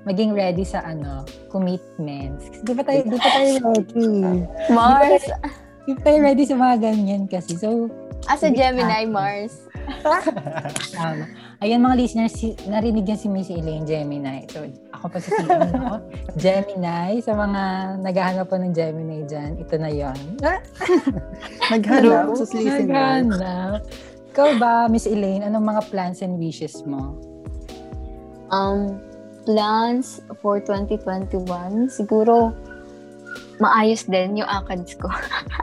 Maging 0.04 0.34
ready 0.34 0.66
sa 0.66 0.82
ano, 0.82 1.26
commitments. 1.54 2.50
Kasi 2.50 2.62
di 2.66 2.74
ba 2.74 2.84
tayo, 2.86 3.00
di 3.06 3.18
pa 3.18 3.30
tayo 3.30 3.52
ready? 3.70 4.10
Mars. 4.74 5.24
Di 5.86 5.92
pa 5.98 6.02
tayo 6.10 6.18
ready 6.26 6.44
sa 6.46 6.56
mga 6.58 6.76
ganyan 6.82 7.30
kasi. 7.30 7.54
So, 7.58 7.90
As 8.30 8.46
a 8.46 8.54
Gemini, 8.54 9.10
Mars. 9.10 9.66
tama. 10.94 11.26
Ayan 11.62 11.82
mga 11.82 11.96
listeners, 11.98 12.34
si, 12.34 12.58
narinig 12.66 13.06
yan 13.06 13.18
si 13.18 13.30
Miss 13.30 13.50
Elaine 13.54 13.86
Gemini. 13.86 14.46
So, 14.50 14.66
ako 14.94 15.06
pa 15.14 15.18
si 15.22 15.30
ano, 15.46 16.02
Gemini. 16.42 17.22
Sa 17.22 17.34
mga 17.38 17.62
naghahanap 18.02 18.46
po 18.50 18.58
ng 18.58 18.74
Gemini 18.74 19.26
dyan, 19.26 19.58
ito 19.58 19.74
na 19.78 19.90
yon. 19.90 20.18
Naghanap 21.74 22.34
sa 22.34 22.46
listeners. 22.46 22.90
Naghahanap. 22.90 23.82
Ikaw 24.32 24.50
ba, 24.58 24.88
Miss 24.88 25.06
Elaine, 25.06 25.46
anong 25.46 25.66
mga 25.66 25.82
plans 25.92 26.24
and 26.24 26.40
wishes 26.40 26.82
mo? 26.88 27.20
Um, 28.50 28.98
plans 29.52 30.24
for 30.40 30.64
2021, 30.64 31.92
siguro 31.92 32.56
maayos 33.60 34.08
din 34.08 34.40
yung 34.40 34.48
ACADS 34.48 34.96
ko. 34.96 35.12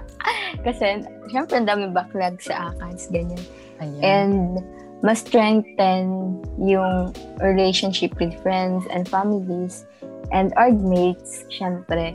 Kasi, 0.66 1.08
syempre, 1.32 1.56
ang 1.56 1.64
dami 1.64 1.88
backlog 1.88 2.36
sa 2.44 2.76
ACADS, 2.76 3.08
ganyan. 3.08 3.42
Ayan. 3.80 4.00
And, 4.04 4.52
mas 5.00 5.24
strengthen 5.24 6.36
yung 6.60 7.16
relationship 7.40 8.12
with 8.20 8.34
friends 8.44 8.84
and 8.92 9.08
families 9.08 9.88
and 10.34 10.52
our 10.60 10.74
mates, 10.74 11.48
syempre. 11.48 12.12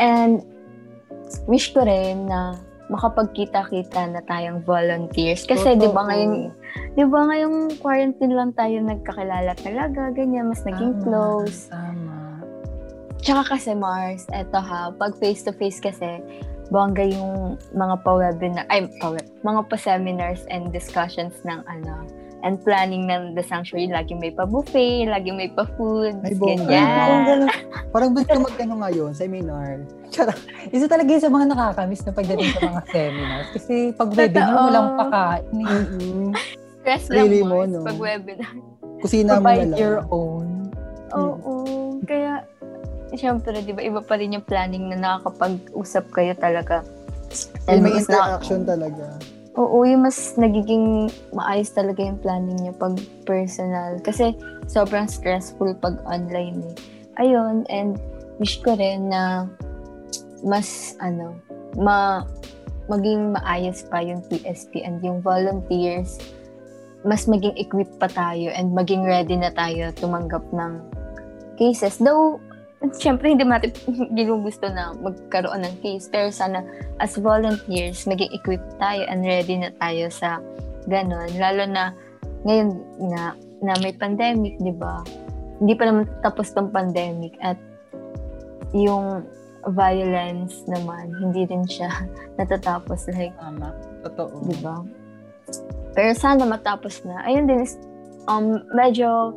And, 0.00 0.40
wish 1.44 1.76
ko 1.76 1.84
rin 1.84 2.32
na 2.32 2.56
makapagkita-kita 2.90 4.10
na 4.10 4.20
tayong 4.26 4.66
volunteers. 4.66 5.46
Kasi, 5.46 5.78
di 5.78 5.86
ba 5.86 6.04
ngayon, 6.10 6.50
di 6.98 7.04
ba 7.06 7.30
ngayong 7.30 7.78
quarantine 7.78 8.34
lang 8.34 8.50
tayo 8.58 8.82
nagkakilala 8.82 9.54
talaga, 9.62 10.10
ganyan, 10.10 10.50
mas 10.50 10.66
naging 10.66 10.98
Tama, 10.98 11.04
close. 11.06 11.70
Tama. 11.70 12.42
Tsaka 13.22 13.42
kasi 13.56 13.78
Mars, 13.78 14.26
eto 14.34 14.58
ha, 14.58 14.90
pag 14.90 15.14
face-to-face 15.22 15.78
kasi, 15.78 16.18
bongga 16.74 17.06
yung 17.06 17.54
mga 17.74 17.94
pa-webinar, 18.02 18.66
ay, 18.74 18.90
pa 18.98 19.14
mga 19.46 19.60
pa-seminars 19.70 20.42
and 20.50 20.74
discussions 20.74 21.38
ng 21.46 21.62
ano, 21.70 22.06
and 22.40 22.56
planning 22.64 23.04
ng 23.06 23.36
The 23.36 23.44
Sanctuary, 23.44 23.88
lagi 23.92 24.16
may 24.16 24.32
pa-buffet, 24.32 25.08
lagi 25.08 25.30
may 25.30 25.52
pa-food, 25.52 26.16
Ay, 26.24 26.34
ganyan. 26.36 26.86
Parang 26.88 27.22
ganun. 27.24 27.48
Parang 27.90 28.10
ka 28.16 28.34
mag-ano 28.38 28.74
ngayon? 28.86 29.10
Seminar? 29.12 29.84
Charot. 30.08 30.38
Isa 30.72 30.88
talaga 30.88 31.08
yun 31.10 31.22
sa 31.22 31.30
mga 31.30 31.46
nakakamiss 31.52 32.02
na 32.04 32.12
pagdating 32.12 32.50
sa 32.52 32.60
mga 32.66 32.82
seminars. 32.88 33.48
Kasi 33.54 33.74
pag 33.94 34.08
webinar, 34.10 34.54
walang 34.56 34.88
pakain. 34.96 35.44
Mm-mm. 35.52 36.28
Stress 36.80 37.04
lang 37.12 37.28
Really 37.28 37.42
mo, 37.44 37.62
no? 37.68 37.84
pag 37.84 37.98
webinar. 38.00 38.52
Kusina 39.00 39.40
mo 39.40 39.48
na 39.48 39.64
lang. 39.64 39.78
your 39.78 40.04
own. 40.08 40.68
Oo. 41.16 41.54
Kaya, 42.04 42.44
syempre, 43.16 43.60
di 43.64 43.72
ba, 43.72 43.80
iba 43.84 44.00
pa 44.00 44.16
rin 44.16 44.36
yung 44.36 44.44
planning 44.44 44.92
na 44.92 44.96
nakakapag-usap 44.96 46.04
kayo 46.12 46.32
talaga. 46.36 46.84
Ay, 47.68 47.78
may 47.78 47.94
mas 47.94 48.08
na- 48.10 48.38
interaction 48.38 48.60
talaga. 48.66 49.06
Oo, 49.58 49.82
yung 49.82 50.06
mas 50.06 50.38
nagiging 50.38 51.10
maayos 51.34 51.74
talaga 51.74 52.06
yung 52.06 52.22
planning 52.22 52.58
niyo 52.60 52.72
pag 52.78 52.94
personal. 53.26 53.98
Kasi 53.98 54.38
sobrang 54.70 55.10
stressful 55.10 55.74
pag 55.82 55.98
online 56.06 56.62
eh. 56.70 56.74
Ayun, 57.18 57.66
and 57.66 57.98
wish 58.38 58.62
ko 58.62 58.78
rin 58.78 59.10
na 59.10 59.50
mas, 60.46 60.94
ano, 61.02 61.34
ma 61.74 62.22
maging 62.90 63.38
maayos 63.38 63.86
pa 63.86 64.02
yung 64.02 64.22
PSP 64.26 64.82
and 64.82 64.98
yung 65.06 65.22
volunteers, 65.22 66.18
mas 67.06 67.26
maging 67.30 67.54
equipped 67.54 67.94
pa 68.02 68.10
tayo 68.10 68.50
and 68.50 68.74
maging 68.74 69.06
ready 69.06 69.38
na 69.38 69.54
tayo 69.54 69.94
tumanggap 69.94 70.42
ng 70.50 70.82
cases. 71.54 72.02
Though, 72.02 72.42
syempre 72.96 73.28
hindi 73.28 73.44
natin 73.44 73.76
ginugusto 74.16 74.68
na 74.72 74.96
magkaroon 74.96 75.64
ng 75.64 75.76
case. 75.84 76.08
Pero 76.08 76.32
sana 76.32 76.64
as 76.98 77.20
volunteers, 77.20 78.08
maging 78.08 78.32
equipped 78.32 78.80
tayo 78.80 79.04
and 79.08 79.24
ready 79.24 79.60
na 79.60 79.70
tayo 79.76 80.08
sa 80.08 80.40
ganon. 80.88 81.28
Lalo 81.36 81.68
na 81.68 81.92
ngayon 82.48 82.68
nga 83.12 83.36
na 83.60 83.72
may 83.84 83.92
pandemic, 83.92 84.56
di 84.56 84.72
ba? 84.72 85.04
Hindi 85.60 85.76
pa 85.76 85.84
naman 85.84 86.08
tapos 86.24 86.48
tong 86.56 86.72
pandemic 86.72 87.36
at 87.44 87.60
yung 88.72 89.28
violence 89.76 90.64
naman, 90.64 91.12
hindi 91.20 91.44
din 91.44 91.68
siya 91.68 91.92
natatapos 92.40 93.12
like 93.12 93.36
Tama. 93.36 93.76
Totoo. 94.08 94.48
di 94.48 94.56
ba? 94.64 94.80
Pero 95.92 96.16
sana 96.16 96.48
matapos 96.48 97.04
na. 97.04 97.20
Ayun 97.28 97.44
din, 97.44 97.60
is, 97.60 97.76
um, 98.24 98.64
medyo 98.72 99.36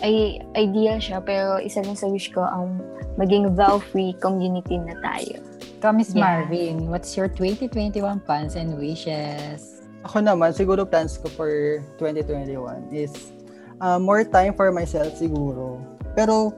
ay 0.00 0.38
ideal 0.54 0.98
siya, 0.98 1.18
pero 1.18 1.58
isa 1.58 1.80
din 1.80 1.94
sa 1.94 2.06
wish 2.06 2.30
ko 2.30 2.42
ang 2.42 2.78
maging 3.16 3.54
vow-free 3.54 4.14
community 4.18 4.78
na 4.78 4.94
tayo. 5.02 5.42
Ikaw, 5.78 5.90
Miss 5.94 6.10
Yeah. 6.10 6.22
Marvin, 6.42 6.90
what's 6.90 7.14
your 7.14 7.30
2021 7.30 7.98
plans 8.22 8.58
and 8.58 8.74
wishes? 8.74 9.82
Ako 10.06 10.22
naman, 10.22 10.54
siguro 10.54 10.86
plans 10.86 11.18
ko 11.18 11.26
for 11.30 11.50
2021 11.98 12.54
is 12.90 13.34
uh, 13.78 13.98
more 13.98 14.22
time 14.22 14.54
for 14.54 14.70
myself 14.70 15.14
siguro. 15.14 15.78
Pero 16.14 16.54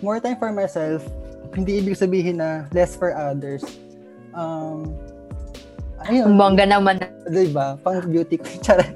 more 0.00 0.20
time 0.20 0.36
for 0.36 0.52
myself, 0.52 1.04
hindi 1.52 1.80
ibig 1.80 1.96
sabihin 1.96 2.40
na 2.40 2.64
less 2.72 2.96
for 2.96 3.12
others. 3.12 3.60
Um, 4.32 4.96
ayun, 6.08 6.32
Ang 6.32 6.36
bongga 6.40 6.64
naman. 6.64 6.96
di 7.28 7.52
ba? 7.52 7.76
Pang 7.80 8.00
beauty 8.08 8.40
queen. 8.40 8.60
Charot. 8.64 8.88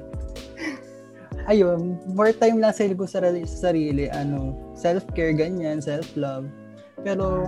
Ayun, 1.47 1.95
more 2.11 2.35
time 2.35 2.59
lang 2.59 2.75
sa 2.75 2.83
sa 2.83 3.23
sarili, 3.23 3.47
sa 3.47 3.71
sarili, 3.71 4.05
ano, 4.11 4.51
self-care, 4.75 5.31
ganyan, 5.31 5.79
self-love. 5.79 6.43
Pero, 7.07 7.47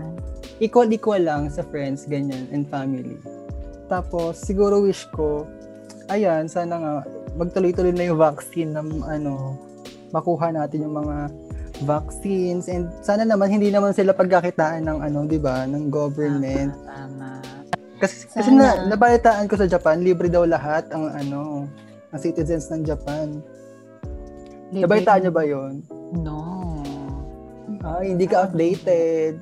equal-equal 0.63 1.27
lang 1.27 1.51
sa 1.51 1.67
friends, 1.67 2.07
ganyan, 2.07 2.47
and 2.55 2.63
family. 2.71 3.19
Tapos, 3.91 4.39
siguro 4.39 4.79
wish 4.79 5.03
ko, 5.11 5.43
ayan, 6.07 6.47
sana 6.47 6.79
nga, 6.79 6.93
magtuloy-tuloy 7.35 7.91
na 7.91 8.07
yung 8.07 8.19
vaccine 8.23 8.71
ng, 8.71 9.03
ano, 9.03 9.59
makuha 10.15 10.47
natin 10.55 10.87
yung 10.87 10.95
mga 10.95 11.29
vaccines 11.87 12.67
and 12.67 12.91
sana 12.99 13.23
naman 13.23 13.47
hindi 13.47 13.71
naman 13.71 13.95
sila 13.95 14.11
pagkakitaan 14.11 14.83
ng 14.83 14.99
ano, 14.99 15.23
'di 15.23 15.39
ba, 15.39 15.63
ng 15.63 15.87
government. 15.87 16.75
Tama. 16.83 17.39
Kasi 17.99 18.27
kasi 18.31 18.49
Sana. 18.51 18.83
na 18.83 18.95
nabalitaan 18.95 19.47
ko 19.47 19.55
sa 19.55 19.67
Japan, 19.67 20.03
libre 20.03 20.27
daw 20.27 20.43
lahat 20.43 20.87
ang 20.91 21.07
ano, 21.11 21.67
ang 22.11 22.19
citizens 22.19 22.67
ng 22.71 22.83
Japan. 22.83 23.39
Nabalitaan 24.71 25.19
niyo 25.21 25.33
ba 25.33 25.43
'yon? 25.43 25.73
No. 26.13 26.39
Ah, 27.81 28.01
hindi 28.01 28.25
ka 28.25 28.49
updated. 28.49 29.39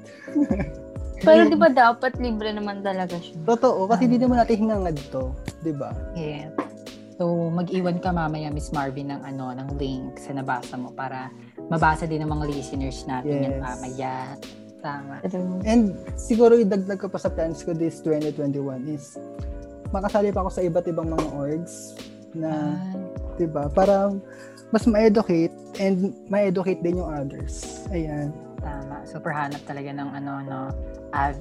Pero 1.26 1.50
di 1.50 1.58
ba 1.58 1.68
dapat 1.68 2.14
libre 2.22 2.54
naman 2.54 2.86
talaga 2.86 3.18
siya? 3.18 3.34
Totoo, 3.44 3.90
kasi 3.90 4.06
hindi 4.06 4.22
naman 4.22 4.38
natin 4.38 4.58
hingangad 4.62 4.98
to, 5.10 5.34
'di 5.66 5.74
ba? 5.74 5.90
Yeah. 6.14 6.54
So, 7.18 7.50
mag-iwan 7.50 7.98
ka 7.98 8.14
mamaya, 8.14 8.54
Miss 8.54 8.70
Marvin, 8.70 9.10
ng 9.10 9.26
ano, 9.26 9.50
ng 9.50 9.82
link 9.82 10.22
sa 10.22 10.38
nabasa 10.38 10.78
mo 10.78 10.94
para 10.94 11.34
mabasa 11.66 12.06
din 12.06 12.22
ng 12.22 12.30
mga 12.30 12.46
listeners 12.46 13.02
natin 13.10 13.42
yan 13.42 13.54
Yes. 13.58 13.64
mamaya. 13.66 14.16
Tama. 14.78 15.16
And 15.66 15.98
siguro 16.14 16.54
idagdag 16.54 17.02
ko 17.02 17.10
pa 17.10 17.18
sa 17.18 17.34
plans 17.34 17.66
ko 17.66 17.74
this 17.74 17.98
2021 18.06 18.86
is 18.86 19.18
makasali 19.90 20.30
pa 20.30 20.46
ako 20.46 20.54
sa 20.54 20.62
iba't 20.62 20.86
ibang 20.86 21.10
mga 21.10 21.28
orgs 21.34 21.98
na, 22.38 22.78
Ah, 22.78 22.94
'di 23.34 23.50
ba? 23.50 23.66
Para 23.74 24.14
mas 24.72 24.84
ma-educate 24.84 25.54
and 25.80 26.12
ma-educate 26.28 26.84
din 26.84 27.00
yung 27.00 27.08
others. 27.08 27.86
Ayan. 27.92 28.36
tama. 28.60 29.00
Super 29.08 29.32
hanap 29.32 29.64
talaga 29.64 29.96
ng 29.96 30.10
ano, 30.12 30.32
no. 30.44 30.60
Av. 31.16 31.36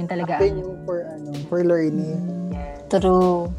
Yun 0.00 0.08
talaga. 0.08 0.40
Then 0.40 0.64
yung 0.64 0.80
for 0.88 1.04
ano, 1.04 1.36
for 1.52 1.60
learning. 1.60 2.48
Yes. 2.48 2.88
True. 2.88 3.52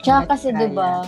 Tsaka 0.00 0.36
kasi, 0.36 0.52
di 0.52 0.68
ba, 0.72 1.04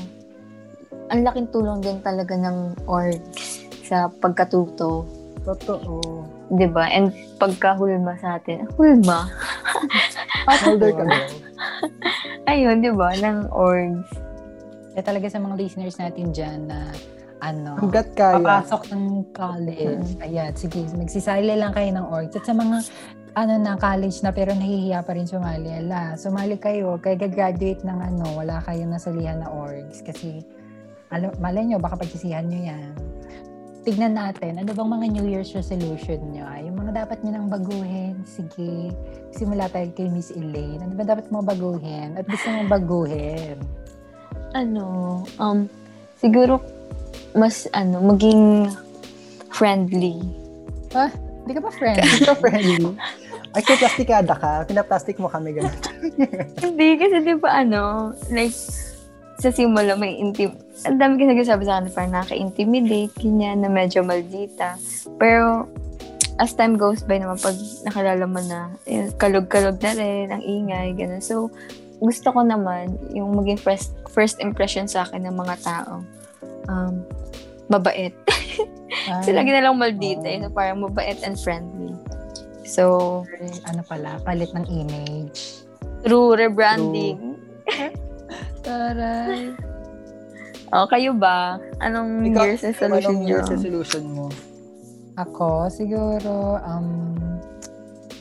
ang 1.08 1.20
laking 1.24 1.48
tulong 1.52 1.80
din 1.80 2.00
talaga 2.04 2.36
ng 2.36 2.88
orgs 2.88 3.64
sa 3.88 4.12
pagkatuto. 4.20 5.08
Totoo. 5.46 6.26
Di 6.52 6.66
ba? 6.68 6.90
And 6.90 7.14
pagkahulma 7.40 8.18
sa 8.20 8.36
atin. 8.36 8.68
Hulma? 8.76 9.30
Older 10.68 10.92
ka 10.92 11.04
ba? 11.06 11.18
Ayun, 12.50 12.82
di 12.82 12.92
ba? 12.92 13.14
Ng 13.16 13.48
orgs. 13.54 14.10
Kaya 14.92 15.04
talaga 15.04 15.26
sa 15.28 15.40
mga 15.40 15.54
listeners 15.60 15.96
natin 16.00 16.32
dyan 16.32 16.68
na 16.68 16.88
ano, 17.40 17.77
Hanggat 17.77 18.16
kaya. 18.16 18.40
papasok 18.40 18.83
ng 18.92 19.05
college. 19.37 20.09
Ayan, 20.25 20.53
sige, 20.57 20.88
magsisali 20.96 21.53
lang 21.53 21.72
kayo 21.77 21.90
ng 21.92 22.07
orgs. 22.09 22.37
At 22.37 22.44
sa 22.49 22.55
mga 22.57 22.77
ano 23.37 23.53
na 23.61 23.77
college 23.77 24.25
na 24.25 24.33
pero 24.33 24.57
nahihiya 24.57 25.05
pa 25.05 25.12
rin 25.12 25.29
sumali. 25.29 25.68
Ala, 25.68 26.16
sumali 26.16 26.57
kayo. 26.57 26.96
Kaya 26.96 27.20
gagraduate 27.20 27.85
ng 27.85 27.99
ano, 28.01 28.25
wala 28.33 28.64
kayong 28.64 28.96
nasalihan 28.96 29.44
na 29.44 29.53
orgs. 29.53 30.01
Kasi, 30.01 30.40
alam, 31.12 31.37
malay 31.37 31.68
nyo, 31.68 31.77
baka 31.77 32.01
pagsisihan 32.01 32.49
nyo 32.49 32.61
yan. 32.64 32.92
Tignan 33.87 34.18
natin, 34.18 34.59
ano 34.59 34.75
bang 34.75 34.90
mga 34.90 35.07
New 35.14 35.27
Year's 35.31 35.55
resolution 35.55 36.18
nyo? 36.35 36.42
Ay, 36.42 36.66
yung 36.66 36.75
mga 36.75 37.07
dapat 37.07 37.22
nyo 37.22 37.38
nang 37.38 37.46
baguhin. 37.53 38.18
Sige, 38.27 38.90
simula 39.31 39.70
tayo 39.70 39.87
kay 39.94 40.11
Miss 40.11 40.35
Elaine. 40.35 40.83
Ano 40.83 40.99
ba 40.99 41.07
dapat 41.07 41.31
mo 41.31 41.38
baguhin? 41.44 42.18
At 42.18 42.27
gusto 42.27 42.51
mong 42.51 42.66
baguhin? 42.72 43.62
Ano, 44.59 45.22
um, 45.38 45.70
siguro, 46.18 46.59
mas, 47.34 47.66
ano, 47.74 47.98
maging 48.04 48.70
friendly. 49.50 50.20
Hindi 51.46 51.52
ka 51.56 51.62
ba 51.62 51.72
friend? 51.72 51.98
Hindi 52.02 52.26
ka 52.26 52.36
friendly. 52.38 52.92
Ay, 53.56 53.64
kung 53.64 53.80
plastikada 53.80 54.36
ka, 54.36 54.68
pinaplastic 54.68 55.16
mo 55.16 55.32
kami 55.32 55.56
ganun. 55.56 55.72
Hindi, 56.64 56.88
kasi 57.00 57.24
di 57.24 57.40
ba 57.40 57.64
ano, 57.64 58.12
like, 58.28 58.52
sa 59.40 59.48
simula 59.48 59.96
may 59.96 60.20
intim... 60.20 60.52
Ang 60.84 61.00
dami 61.00 61.16
kasi 61.16 61.32
nagsasabi 61.32 61.64
sa 61.64 61.80
akin, 61.80 61.88
parang 61.88 62.12
nakaka-intimidate, 62.20 63.16
ganyan, 63.16 63.64
na 63.64 63.72
medyo 63.72 64.04
maldita. 64.04 64.76
Pero, 65.16 65.64
as 66.36 66.52
time 66.52 66.76
goes 66.76 67.00
by 67.00 67.16
naman, 67.16 67.40
pag 67.40 67.56
nakilala 67.88 68.24
mo 68.28 68.44
na, 68.44 68.76
eh, 68.84 69.08
kalog-kalog 69.16 69.80
na 69.80 69.92
rin, 69.96 70.28
ang 70.28 70.44
ingay, 70.44 70.92
gano'n. 70.92 71.24
So, 71.24 71.48
gusto 71.96 72.28
ko 72.36 72.44
naman, 72.44 73.00
yung 73.16 73.32
maging 73.40 73.56
first, 73.56 73.96
first 74.12 74.36
impression 74.44 74.84
sa 74.84 75.08
akin 75.08 75.24
ng 75.24 75.36
mga 75.36 75.56
tao, 75.64 76.04
um, 76.68 77.02
mabait. 77.70 78.14
Kasi 79.07 79.31
lagi 79.35 79.50
na 79.50 79.66
lang 79.66 79.79
maldita, 79.79 80.26
eh, 80.26 80.42
so 80.42 80.50
parang 80.50 80.83
mabait 80.83 81.18
and 81.26 81.38
friendly. 81.38 81.94
So, 82.66 83.22
ano 83.70 83.83
pala, 83.87 84.18
palit 84.26 84.50
ng 84.55 84.66
image. 84.66 85.62
through 86.07 86.38
rebranding, 86.38 87.35
Taray. 88.66 89.55
Oh, 90.74 90.87
kayo 90.90 91.14
ba? 91.14 91.62
Anong 91.79 92.31
Ikaw, 92.31 92.42
year's 92.42 92.62
resolution 92.66 93.14
anong 93.14 93.20
year's 93.26 93.50
resolution 93.50 94.05
mo? 94.11 94.26
Ako, 95.14 95.70
siguro, 95.70 96.59
um, 96.62 97.14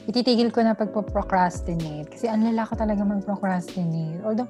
ititigil 0.06 0.54
ko 0.54 0.62
na 0.62 0.78
pagpo-procrastinate. 0.78 2.14
Kasi 2.14 2.30
ang 2.30 2.46
lala 2.46 2.70
ko 2.70 2.78
talaga 2.78 3.02
mag-procrastinate. 3.02 4.22
Although, 4.22 4.50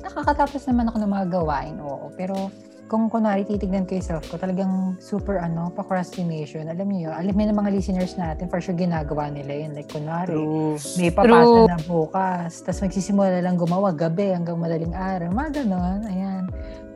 nakakatapos 0.00 0.64
naman 0.72 0.88
ako 0.88 0.96
ng 1.04 1.12
mga 1.12 1.26
gawain, 1.28 1.76
oo. 1.84 2.08
Pero, 2.16 2.48
kung 2.86 3.10
kunwari 3.10 3.42
titignan 3.42 3.82
ko 3.82 3.98
yung 3.98 4.06
self 4.06 4.24
ko, 4.30 4.38
talagang 4.38 4.94
super 5.02 5.42
ano, 5.42 5.74
procrastination. 5.74 6.70
Alam 6.70 6.86
niyo 6.86 7.10
alam 7.10 7.34
niyo 7.34 7.50
ng 7.50 7.58
mga 7.58 7.70
listeners 7.74 8.14
natin, 8.14 8.46
for 8.46 8.62
sure 8.62 8.78
ginagawa 8.78 9.26
nila 9.30 9.66
yun. 9.66 9.74
Like, 9.74 9.90
kunwari, 9.90 10.30
True. 10.30 10.78
may 10.98 11.10
papasa 11.10 11.66
na 11.66 11.78
bukas, 11.82 12.62
tapos 12.62 12.80
magsisimula 12.86 13.42
lang 13.42 13.58
gumawa 13.58 13.90
gabi 13.90 14.30
hanggang 14.30 14.58
madaling 14.62 14.94
araw. 14.94 15.28
Mga 15.34 15.50
ganon, 15.62 16.00
ayan. 16.06 16.42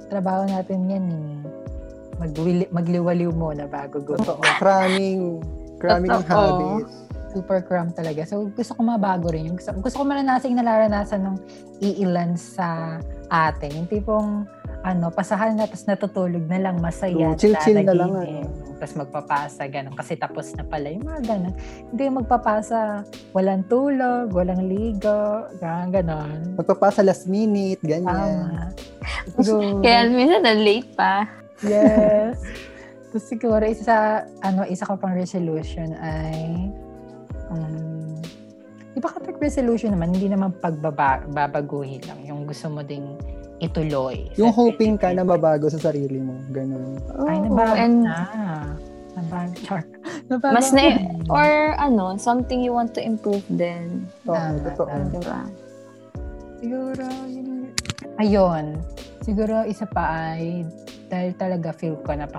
Trabaho 0.07 0.47
natin 0.47 0.79
yan 0.87 1.07
eh. 1.11 1.35
Magwili, 2.23 2.65
magliwaliw 2.71 3.31
muna 3.35 3.67
bago 3.67 3.99
gumawa. 3.99 4.43
Cramming. 4.63 5.43
Cramming 5.83 6.11
ng 6.13 6.25
Totoo. 6.27 6.39
habits. 6.39 6.95
Super 7.31 7.63
cram 7.63 7.95
talaga. 7.95 8.27
So, 8.27 8.51
gusto 8.51 8.75
ko 8.75 8.83
mabago 8.83 9.31
rin. 9.31 9.47
Yung 9.47 9.57
gusto, 9.59 9.71
gusto 9.79 10.03
ko 10.03 10.05
maranasan 10.05 10.51
yung 10.51 10.67
naranasan 10.67 11.21
ng 11.31 11.37
iilan 11.79 12.35
sa 12.35 12.99
atin. 13.31 13.71
Yung 13.79 13.89
tipong, 13.89 14.45
ano, 14.81 15.13
pasahan 15.13 15.57
na, 15.57 15.69
tapos 15.69 15.85
natutulog 15.85 16.45
na 16.49 16.57
lang, 16.57 16.81
masaya. 16.81 17.37
True. 17.37 17.53
Chill-chill 17.53 17.85
na 17.85 17.93
lang, 17.93 18.13
ano. 18.17 18.49
Tapos 18.81 18.97
magpapasa, 18.97 19.69
ganun. 19.69 19.93
Kasi 19.93 20.17
tapos 20.17 20.57
na 20.57 20.65
pala 20.65 20.89
yung 20.89 21.05
mga 21.05 21.21
ganun. 21.29 21.55
Hindi 21.93 22.05
magpapasa, 22.09 23.05
walang 23.37 23.69
tulog, 23.69 24.33
walang 24.33 24.65
ligo, 24.65 25.45
ganun, 25.61 25.89
ganun. 25.93 26.39
Magpapasa 26.57 27.05
last 27.05 27.29
minute, 27.29 27.81
ganyan. 27.85 28.49
Tama. 28.49 28.73
Kaya 29.85 30.09
minsan 30.09 30.41
na 30.41 30.57
late 30.57 30.91
pa. 30.97 31.29
yes. 31.61 32.41
Tapos 33.11 33.27
siguro, 33.27 33.63
isa 33.69 33.85
sa, 33.85 33.97
ano, 34.41 34.65
isa 34.65 34.89
ko 34.89 34.97
pang 34.97 35.13
resolution 35.13 35.93
ay, 36.01 36.71
um, 37.53 38.17
di 38.97 38.99
ba 39.03 39.13
kapag 39.13 39.37
resolution 39.37 39.93
naman, 39.93 40.17
hindi 40.17 40.31
naman 40.31 40.57
pagbabaguhin 40.57 42.01
lang. 42.09 42.23
Yung 42.25 42.49
gusto 42.49 42.71
mo 42.73 42.81
ding 42.81 43.19
ituloy. 43.61 44.33
Yung 44.41 44.51
hoping 44.51 44.97
ka 44.97 45.13
na 45.13 45.23
2020. 45.23 45.33
mabago 45.37 45.67
sa 45.69 45.81
sarili 45.93 46.19
mo. 46.19 46.35
Ganun. 46.51 46.97
Ay, 47.29 47.37
nabago 47.45 47.75
and 47.77 47.99
na. 48.03 48.19
Nabago. 49.15 49.55
Char. 49.63 49.83
Nabago 50.31 50.55
Mas 50.57 50.71
na, 50.73 50.97
or 51.29 51.77
ano, 51.77 52.17
something 52.17 52.65
you 52.65 52.73
want 52.73 52.97
to 52.97 53.03
improve 53.05 53.45
din. 53.53 54.09
Oo, 54.27 54.35
Tama, 54.35 54.59
totoo. 54.73 54.97
Diba? 55.13 55.41
Siguro, 56.61 57.07
yun. 57.29 57.71
Ayun. 58.17 58.67
Siguro, 59.21 59.67
isa 59.69 59.85
pa 59.85 60.35
ay, 60.35 60.65
dahil 61.13 61.37
talaga 61.37 61.75
feel 61.77 61.99
ko 62.01 62.17
na 62.17 62.31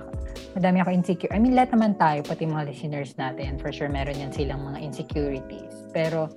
madami 0.56 0.84
ako 0.84 0.90
insecure. 0.92 1.32
I 1.32 1.40
mean, 1.40 1.56
lahat 1.56 1.76
naman 1.76 1.96
tayo, 1.96 2.24
pati 2.28 2.44
mga 2.44 2.68
listeners 2.68 3.16
natin, 3.16 3.60
for 3.60 3.72
sure, 3.72 3.88
meron 3.88 4.20
yan 4.20 4.32
silang 4.36 4.64
mga 4.64 4.80
insecurities. 4.84 5.88
Pero, 5.96 6.28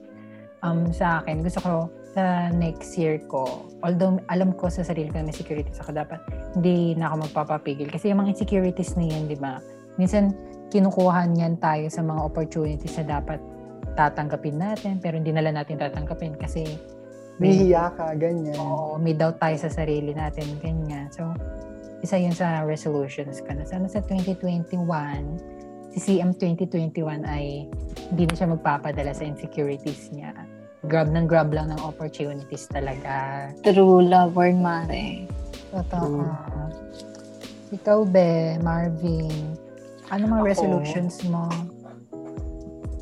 um, 0.62 0.90
sa 0.94 1.22
akin, 1.22 1.42
gusto 1.42 1.60
ko, 1.62 1.74
sa 2.14 2.48
next 2.54 2.94
year 2.94 3.18
ko, 3.26 3.66
although 3.82 4.22
alam 4.30 4.54
ko 4.54 4.70
sa 4.70 4.86
sarili 4.86 5.10
ko 5.10 5.18
na 5.18 5.28
may 5.28 5.34
insecurities 5.34 5.82
ako, 5.82 5.90
dapat 5.92 6.22
hindi 6.54 6.94
na 6.94 7.10
ako 7.10 7.26
magpapapigil. 7.28 7.90
Kasi 7.90 8.14
yung 8.14 8.22
mga 8.22 8.38
insecurities 8.38 8.94
na 8.94 9.04
yan, 9.10 9.26
di 9.26 9.34
ba? 9.34 9.58
Minsan, 9.98 10.30
kinukuhan 10.70 11.34
yan 11.34 11.58
tayo 11.58 11.90
sa 11.90 12.06
mga 12.06 12.22
opportunities 12.22 12.94
na 13.02 13.18
dapat 13.18 13.42
tatanggapin 13.98 14.58
natin, 14.58 15.02
pero 15.02 15.18
hindi 15.18 15.34
nala 15.34 15.50
natin 15.50 15.78
tatanggapin 15.78 16.38
kasi 16.38 16.78
Nahihiya 17.34 17.90
ka, 17.98 18.14
ganyan. 18.14 18.54
Oo, 18.62 18.94
may 18.94 19.10
doubt 19.10 19.42
tayo 19.42 19.58
sa 19.58 19.66
sarili 19.66 20.14
natin, 20.14 20.46
ganyan. 20.62 21.10
So, 21.10 21.34
isa 21.98 22.14
yun 22.14 22.30
sa 22.30 22.62
resolutions 22.62 23.42
ko 23.42 23.50
na 23.58 23.66
sana 23.66 23.90
sa 23.90 23.98
2021, 24.06 24.70
si 25.90 25.98
CM 25.98 26.30
2021 26.38 26.94
ay 27.26 27.66
hindi 28.14 28.24
na 28.30 28.34
siya 28.38 28.54
magpapadala 28.54 29.10
sa 29.10 29.26
insecurities 29.26 30.14
niya. 30.14 30.30
Grab 30.84 31.08
ng 31.08 31.24
grab 31.24 31.50
lang 31.50 31.72
ng 31.72 31.80
opportunities 31.80 32.68
talaga. 32.68 33.48
True 33.64 34.04
love 34.04 34.36
or 34.36 34.52
mare. 34.52 35.24
Totoo. 35.72 36.22
True. 36.22 36.34
Ikaw, 37.74 37.98
Be, 38.06 38.60
Marvin, 38.62 39.58
ano 40.12 40.22
mga 40.30 40.42
Ako? 40.44 40.50
resolutions 40.52 41.24
mo? 41.26 41.50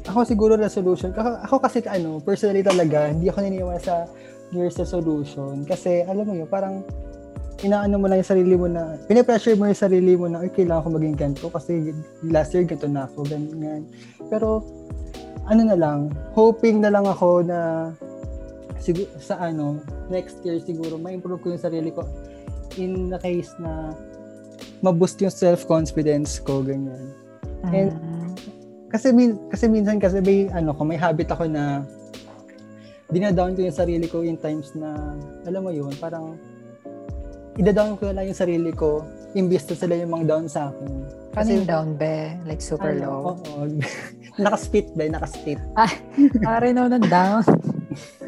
Ako 0.08 0.24
siguro 0.24 0.56
resolution. 0.56 1.12
Ako, 1.12 1.28
ako 1.44 1.54
kasi 1.60 1.78
ano, 1.84 2.22
personally 2.24 2.64
talaga, 2.64 3.10
hindi 3.12 3.28
ako 3.28 3.38
naniniwala 3.44 3.80
sa 3.82 4.08
New 4.54 4.64
Year's 4.64 4.78
resolution. 4.80 5.68
Kasi 5.68 6.06
alam 6.08 6.24
mo 6.24 6.32
yun, 6.32 6.48
parang 6.48 6.80
inaano 7.62 8.00
mo 8.00 8.10
lang 8.10 8.24
yung 8.24 8.30
sarili 8.32 8.54
mo 8.58 8.66
na, 8.66 8.98
pinipressure 9.06 9.54
mo 9.54 9.70
yung 9.70 9.78
sarili 9.78 10.18
mo 10.18 10.26
na, 10.26 10.42
ay, 10.42 10.50
kailangan 10.50 10.82
ko 10.82 10.88
maging 10.98 11.16
ganito 11.18 11.46
kasi 11.52 11.94
last 12.26 12.50
year 12.56 12.66
ganito 12.66 12.88
na 12.90 13.06
ako, 13.06 13.22
ganyan. 13.28 13.86
Pero, 14.26 14.66
ano 15.46 15.62
na 15.66 15.76
lang, 15.76 16.10
hoping 16.34 16.82
na 16.82 16.90
lang 16.90 17.06
ako 17.06 17.42
na 17.42 17.90
siguro 18.78 19.10
sa 19.18 19.38
ano, 19.38 19.78
next 20.10 20.42
year 20.46 20.58
siguro, 20.62 20.98
ma-improve 20.98 21.40
ko 21.42 21.48
yung 21.54 21.62
sarili 21.62 21.90
ko 21.90 22.06
in 22.78 23.10
the 23.12 23.18
case 23.20 23.52
na 23.58 23.92
ma-boost 24.82 25.20
yung 25.22 25.32
self-confidence 25.32 26.42
ko, 26.42 26.62
ganyan. 26.62 27.12
And- 27.70 27.94
Mm. 27.94 28.12
Kasi 28.92 29.08
min 29.08 29.40
kasi 29.48 29.72
minsan 29.72 29.96
kasi 29.96 30.20
may 30.20 30.52
ano 30.52 30.76
ko 30.76 30.84
may 30.84 31.00
habit 31.00 31.32
ako 31.32 31.48
na 31.48 31.80
dinadown 33.08 33.56
ko 33.56 33.64
yung 33.64 33.72
sarili 33.72 34.04
ko 34.04 34.20
in 34.20 34.36
times 34.36 34.76
na 34.76 35.16
alam 35.48 35.64
mo 35.64 35.72
yun 35.72 35.88
parang 35.96 36.36
ida-down 37.56 37.96
ko 37.96 38.12
na 38.12 38.20
lang 38.20 38.28
yung 38.28 38.36
sarili 38.36 38.68
ko 38.68 39.00
imbis 39.32 39.64
na 39.64 39.76
sila 39.80 39.96
yung 39.96 40.12
mga 40.12 40.24
down 40.28 40.44
sa 40.44 40.68
akin. 40.68 40.92
Paano 41.32 41.48
yung 41.56 41.68
down, 41.68 41.88
Be? 41.96 42.36
Like 42.44 42.60
super 42.60 42.92
low? 42.92 43.32
Oo. 43.32 43.64
nakaspit 44.40 44.92
ba? 44.96 45.08
Nakaspit. 45.08 45.60
Pare 46.40 46.72
na 46.72 46.88
ng 46.88 47.06
down. 47.08 47.44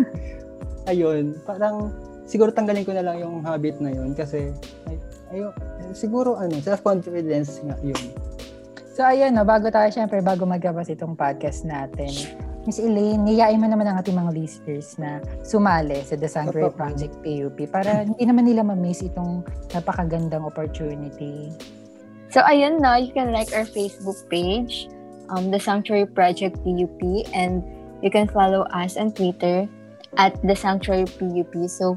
Ayun. 0.91 1.39
Parang 1.49 1.93
siguro 2.29 2.53
tanggalin 2.53 2.85
ko 2.85 2.93
na 2.93 3.05
lang 3.05 3.21
yung 3.21 3.45
habit 3.45 3.81
na 3.81 3.93
yun 3.93 4.13
kasi 4.17 4.53
ay, 4.89 4.97
ayun, 5.33 5.53
siguro 5.93 6.37
ano, 6.37 6.57
self-confidence 6.61 7.61
nga 7.65 7.77
yun. 7.85 8.05
So, 8.95 9.03
ayun, 9.03 9.35
no, 9.35 9.43
bago 9.43 9.67
tayo, 9.75 9.91
syempre, 9.91 10.23
bago 10.23 10.47
magkabas 10.47 10.87
itong 10.87 11.19
podcast 11.19 11.67
natin, 11.67 12.15
Miss 12.65 12.81
Elaine, 12.81 13.21
niyain 13.21 13.61
mo 13.61 13.67
naman 13.69 13.91
ang 13.91 14.01
ating 14.01 14.17
mga 14.17 14.33
listeners 14.33 14.97
na 14.97 15.21
sumali 15.45 16.01
sa 16.01 16.17
The 16.17 16.31
Totoo. 16.31 16.73
Project 16.73 17.13
PUP 17.21 17.59
para 17.69 18.09
hindi 18.09 18.25
naman 18.25 18.49
nila 18.49 18.65
ma-miss 18.65 19.05
itong 19.05 19.45
napakagandang 19.75 20.47
opportunity. 20.47 21.53
So, 22.33 22.41
ayun 22.47 22.81
na, 22.81 23.03
you 23.03 23.13
can 23.13 23.35
like 23.35 23.53
our 23.53 23.69
Facebook 23.69 24.17
page, 24.33 24.89
um, 25.31 25.51
The 25.51 25.61
Sanctuary 25.61 26.07
Project 26.07 26.61
PUP, 26.65 27.01
and 27.33 27.63
you 28.03 28.11
can 28.11 28.29
follow 28.29 28.67
us 28.75 28.97
on 28.97 29.13
Twitter 29.13 29.69
at 30.17 30.37
The 30.43 30.57
Sanctuary 30.57 31.07
PUP. 31.07 31.55
So, 31.69 31.97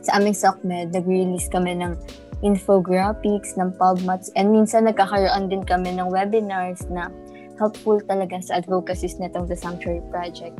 sa 0.00 0.16
aming 0.16 0.34
SOCMED, 0.34 0.96
nag-release 0.96 1.48
kami 1.52 1.76
ng 1.76 1.94
infographics, 2.40 3.56
ng 3.60 3.76
PubMats, 3.76 4.32
and 4.34 4.48
minsan 4.48 4.88
nagkakaroon 4.88 5.52
din 5.52 5.60
kami 5.60 5.92
ng 5.92 6.08
webinars 6.08 6.88
na 6.88 7.12
helpful 7.60 8.00
talaga 8.00 8.40
sa 8.40 8.64
advocacies 8.64 9.20
nitong 9.20 9.44
The 9.44 9.56
Sanctuary 9.56 10.00
Project. 10.08 10.56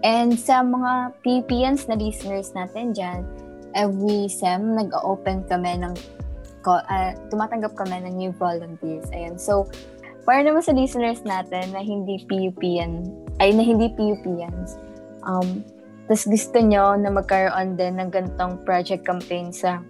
And 0.00 0.32
sa 0.32 0.64
mga 0.64 1.12
PPNs 1.20 1.92
na 1.92 2.00
listeners 2.00 2.56
natin 2.56 2.96
dyan, 2.96 3.28
every 3.76 4.32
SEM, 4.32 4.72
nag-open 4.72 5.44
kami 5.44 5.84
ng 5.84 5.92
ah, 6.64 7.12
tumatanggap 7.28 7.76
kami 7.76 8.00
ng 8.08 8.14
new 8.16 8.32
volunteers. 8.40 9.04
Ayan. 9.12 9.36
So, 9.36 9.68
para 10.24 10.44
naman 10.44 10.60
sa 10.60 10.76
listeners 10.76 11.24
natin 11.24 11.72
na 11.72 11.80
hindi 11.80 12.22
PUPN, 12.28 13.08
ay 13.40 13.56
na 13.56 13.62
hindi 13.64 13.88
PUPNs, 13.96 14.76
um, 15.24 15.64
tas 16.10 16.26
gusto 16.26 16.58
nyo 16.58 16.98
na 16.98 17.08
magkaroon 17.08 17.78
din 17.78 17.96
ng 17.96 18.10
ganitong 18.10 18.60
project 18.66 19.06
campaign 19.06 19.54
sa 19.54 19.80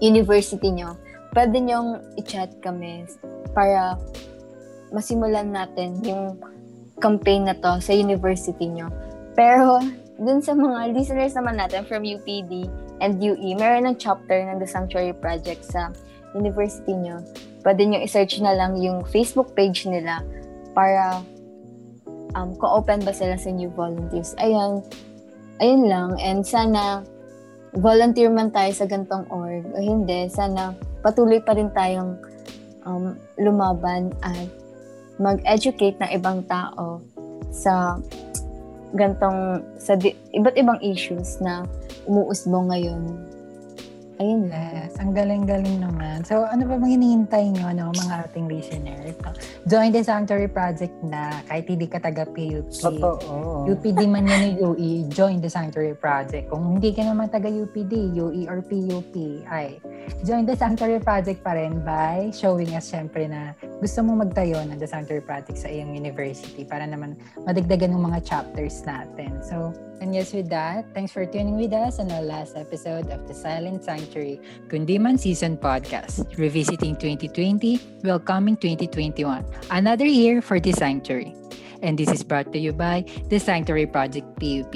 university 0.00 0.70
nyo, 0.70 0.94
pwede 1.34 1.56
nyong 1.58 2.02
i-chat 2.18 2.50
kami 2.62 3.06
para 3.52 3.98
masimulan 4.90 5.50
natin 5.50 5.98
yung 6.02 6.38
campaign 7.00 7.48
na 7.48 7.56
to 7.56 7.80
sa 7.80 7.94
university 7.94 8.68
nyo. 8.68 8.90
Pero, 9.34 9.80
dun 10.20 10.44
sa 10.44 10.52
mga 10.52 10.92
listeners 10.92 11.32
naman 11.32 11.56
natin 11.56 11.86
from 11.88 12.04
UPD 12.04 12.68
and 13.00 13.16
UE, 13.22 13.56
meron 13.56 13.88
ng 13.88 13.96
chapter 13.96 14.36
ng 14.36 14.60
The 14.60 14.68
Sanctuary 14.68 15.16
Project 15.16 15.64
sa 15.64 15.88
university 16.36 16.92
nyo. 16.92 17.24
Pwede 17.60 17.84
nyo 17.84 17.98
i-search 18.00 18.40
na 18.40 18.56
lang 18.56 18.80
yung 18.80 19.04
Facebook 19.08 19.52
page 19.52 19.84
nila 19.84 20.24
para 20.72 21.20
um, 22.34 22.56
kung 22.56 22.72
open 22.72 23.00
ba 23.04 23.12
sila 23.12 23.36
sa 23.36 23.50
new 23.52 23.68
volunteers. 23.72 24.32
Ayun, 24.40 24.80
ayun 25.60 25.84
lang. 25.86 26.10
And 26.20 26.40
sana 26.46 27.04
volunteer 27.76 28.32
man 28.32 28.50
tayo 28.50 28.72
sa 28.74 28.88
gantong 28.88 29.28
org 29.30 29.62
o 29.74 29.78
hindi, 29.78 30.26
sana 30.32 30.74
patuloy 31.04 31.38
pa 31.38 31.54
rin 31.54 31.70
tayong 31.70 32.18
um, 32.88 33.14
lumaban 33.38 34.10
at 34.24 34.48
mag-educate 35.20 36.00
ng 36.00 36.10
ibang 36.16 36.40
tao 36.48 37.04
sa 37.52 38.00
gantong 38.96 39.62
sa 39.78 39.94
di- 39.94 40.16
iba't 40.34 40.56
ibang 40.58 40.80
issues 40.82 41.38
na 41.38 41.62
umuusbong 42.08 42.72
ngayon. 42.72 43.02
Ayun. 44.20 44.52
Yes, 44.52 45.00
ang 45.00 45.16
galing-galing 45.16 45.80
naman. 45.80 46.20
So, 46.28 46.44
ano 46.44 46.68
pa 46.68 46.76
bang 46.76 46.92
hinihintay 46.92 47.56
nyo, 47.56 47.72
no, 47.72 47.88
mga 47.88 48.28
ating 48.28 48.52
listeners? 48.52 49.16
Join 49.64 49.96
the 49.96 50.04
Sanctuary 50.04 50.52
Project 50.52 50.92
na 51.00 51.40
kahit 51.48 51.64
hindi 51.64 51.88
ka 51.88 52.04
taga 52.04 52.28
PUP. 52.28 52.68
Totoo. 52.68 53.64
UPD 53.64 54.04
man 54.04 54.28
yan 54.28 54.60
yung 54.60 54.76
UE, 54.76 55.08
join 55.08 55.40
the 55.40 55.48
Sanctuary 55.48 55.96
Project. 55.96 56.52
Kung 56.52 56.76
hindi 56.76 56.92
ka 56.92 57.00
naman 57.08 57.32
taga 57.32 57.48
UPD, 57.48 58.12
UE 58.12 58.44
or 58.44 58.60
PUP, 58.60 59.40
ay 59.48 59.80
join 60.20 60.44
the 60.44 60.52
Sanctuary 60.52 61.00
Project 61.00 61.40
pa 61.40 61.56
rin 61.56 61.80
by 61.80 62.28
showing 62.36 62.76
us 62.76 62.92
syempre 62.92 63.24
na 63.24 63.56
gusto 63.80 64.04
mo 64.04 64.20
magtayo 64.20 64.60
ng 64.68 64.76
the 64.76 64.84
Sanctuary 64.84 65.24
Project 65.24 65.64
sa 65.64 65.72
iyong 65.72 65.96
university 65.96 66.68
para 66.68 66.84
naman 66.84 67.16
madagdagan 67.48 67.96
ng 67.96 68.04
mga 68.04 68.20
chapters 68.28 68.84
natin. 68.84 69.40
So, 69.40 69.72
and 70.00 70.14
yes, 70.14 70.32
with 70.32 70.48
that, 70.48 70.86
thanks 70.94 71.12
for 71.12 71.26
tuning 71.26 71.56
with 71.56 71.72
us 71.72 71.98
on 71.98 72.10
our 72.10 72.22
last 72.22 72.56
episode 72.56 73.10
of 73.10 73.28
the 73.28 73.34
Silent 73.34 73.84
Sanctuary 73.84 74.40
Kundiman 74.68 75.20
Season 75.20 75.56
Podcast, 75.56 76.24
revisiting 76.38 76.96
2020, 76.96 78.00
welcoming 78.02 78.56
2021, 78.56 79.44
another 79.70 80.06
year 80.06 80.40
for 80.40 80.58
the 80.58 80.72
Sanctuary. 80.72 81.36
And 81.82 81.98
this 81.98 82.10
is 82.10 82.24
brought 82.24 82.52
to 82.52 82.58
you 82.58 82.72
by 82.72 83.04
the 83.28 83.38
Sanctuary 83.38 83.86
Project 83.86 84.26
PUP. 84.40 84.72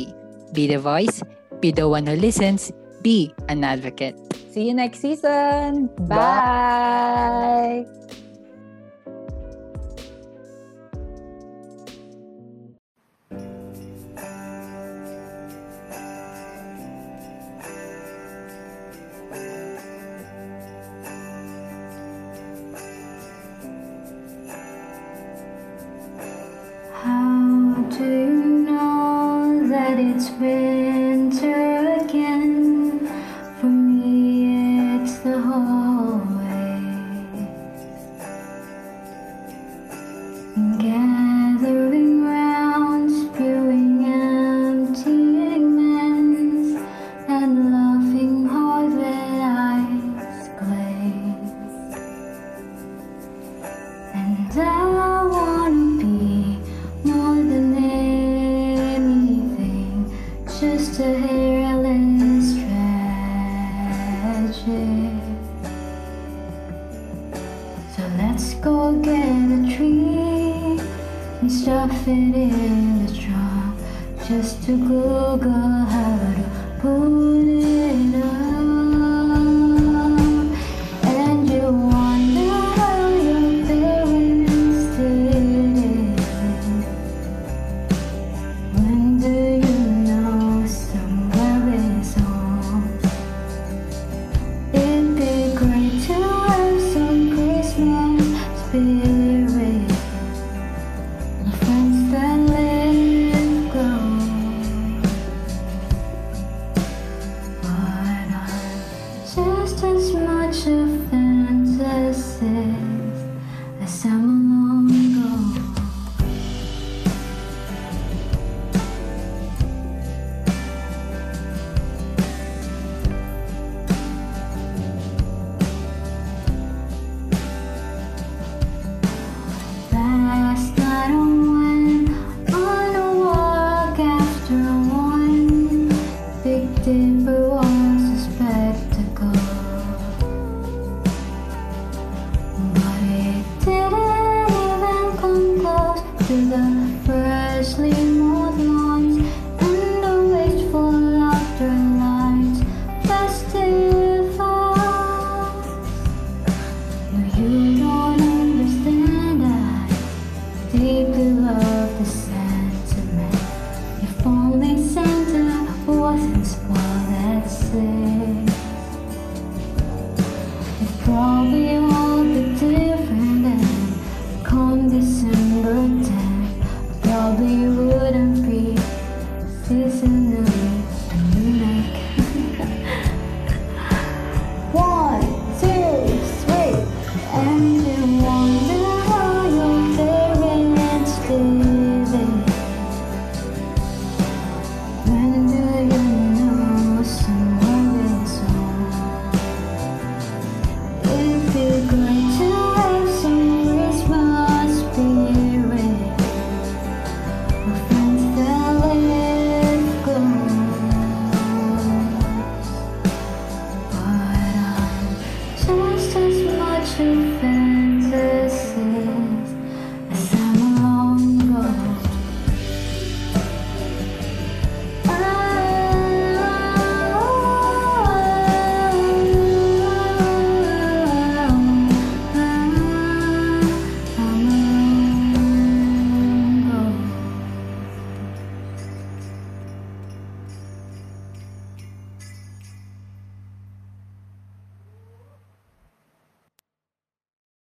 Be 0.53 0.67
the 0.69 0.79
voice, 0.79 1.23
be 1.61 1.73
the 1.73 1.89
one 1.89 2.07
who 2.07 2.17
listens, 2.17 2.71
be 3.01 3.35
an 3.49 3.65
advocate. 3.65 4.17
See 4.53 4.69
you 4.69 4.75
next 4.75 5.01
season. 5.01 5.89
Bye. 6.05 7.85
How 7.89 8.24
do 27.99 28.03
you 28.03 28.65
know 28.67 29.69
that 29.69 29.99
it's 30.01 30.29
winter 30.31 30.84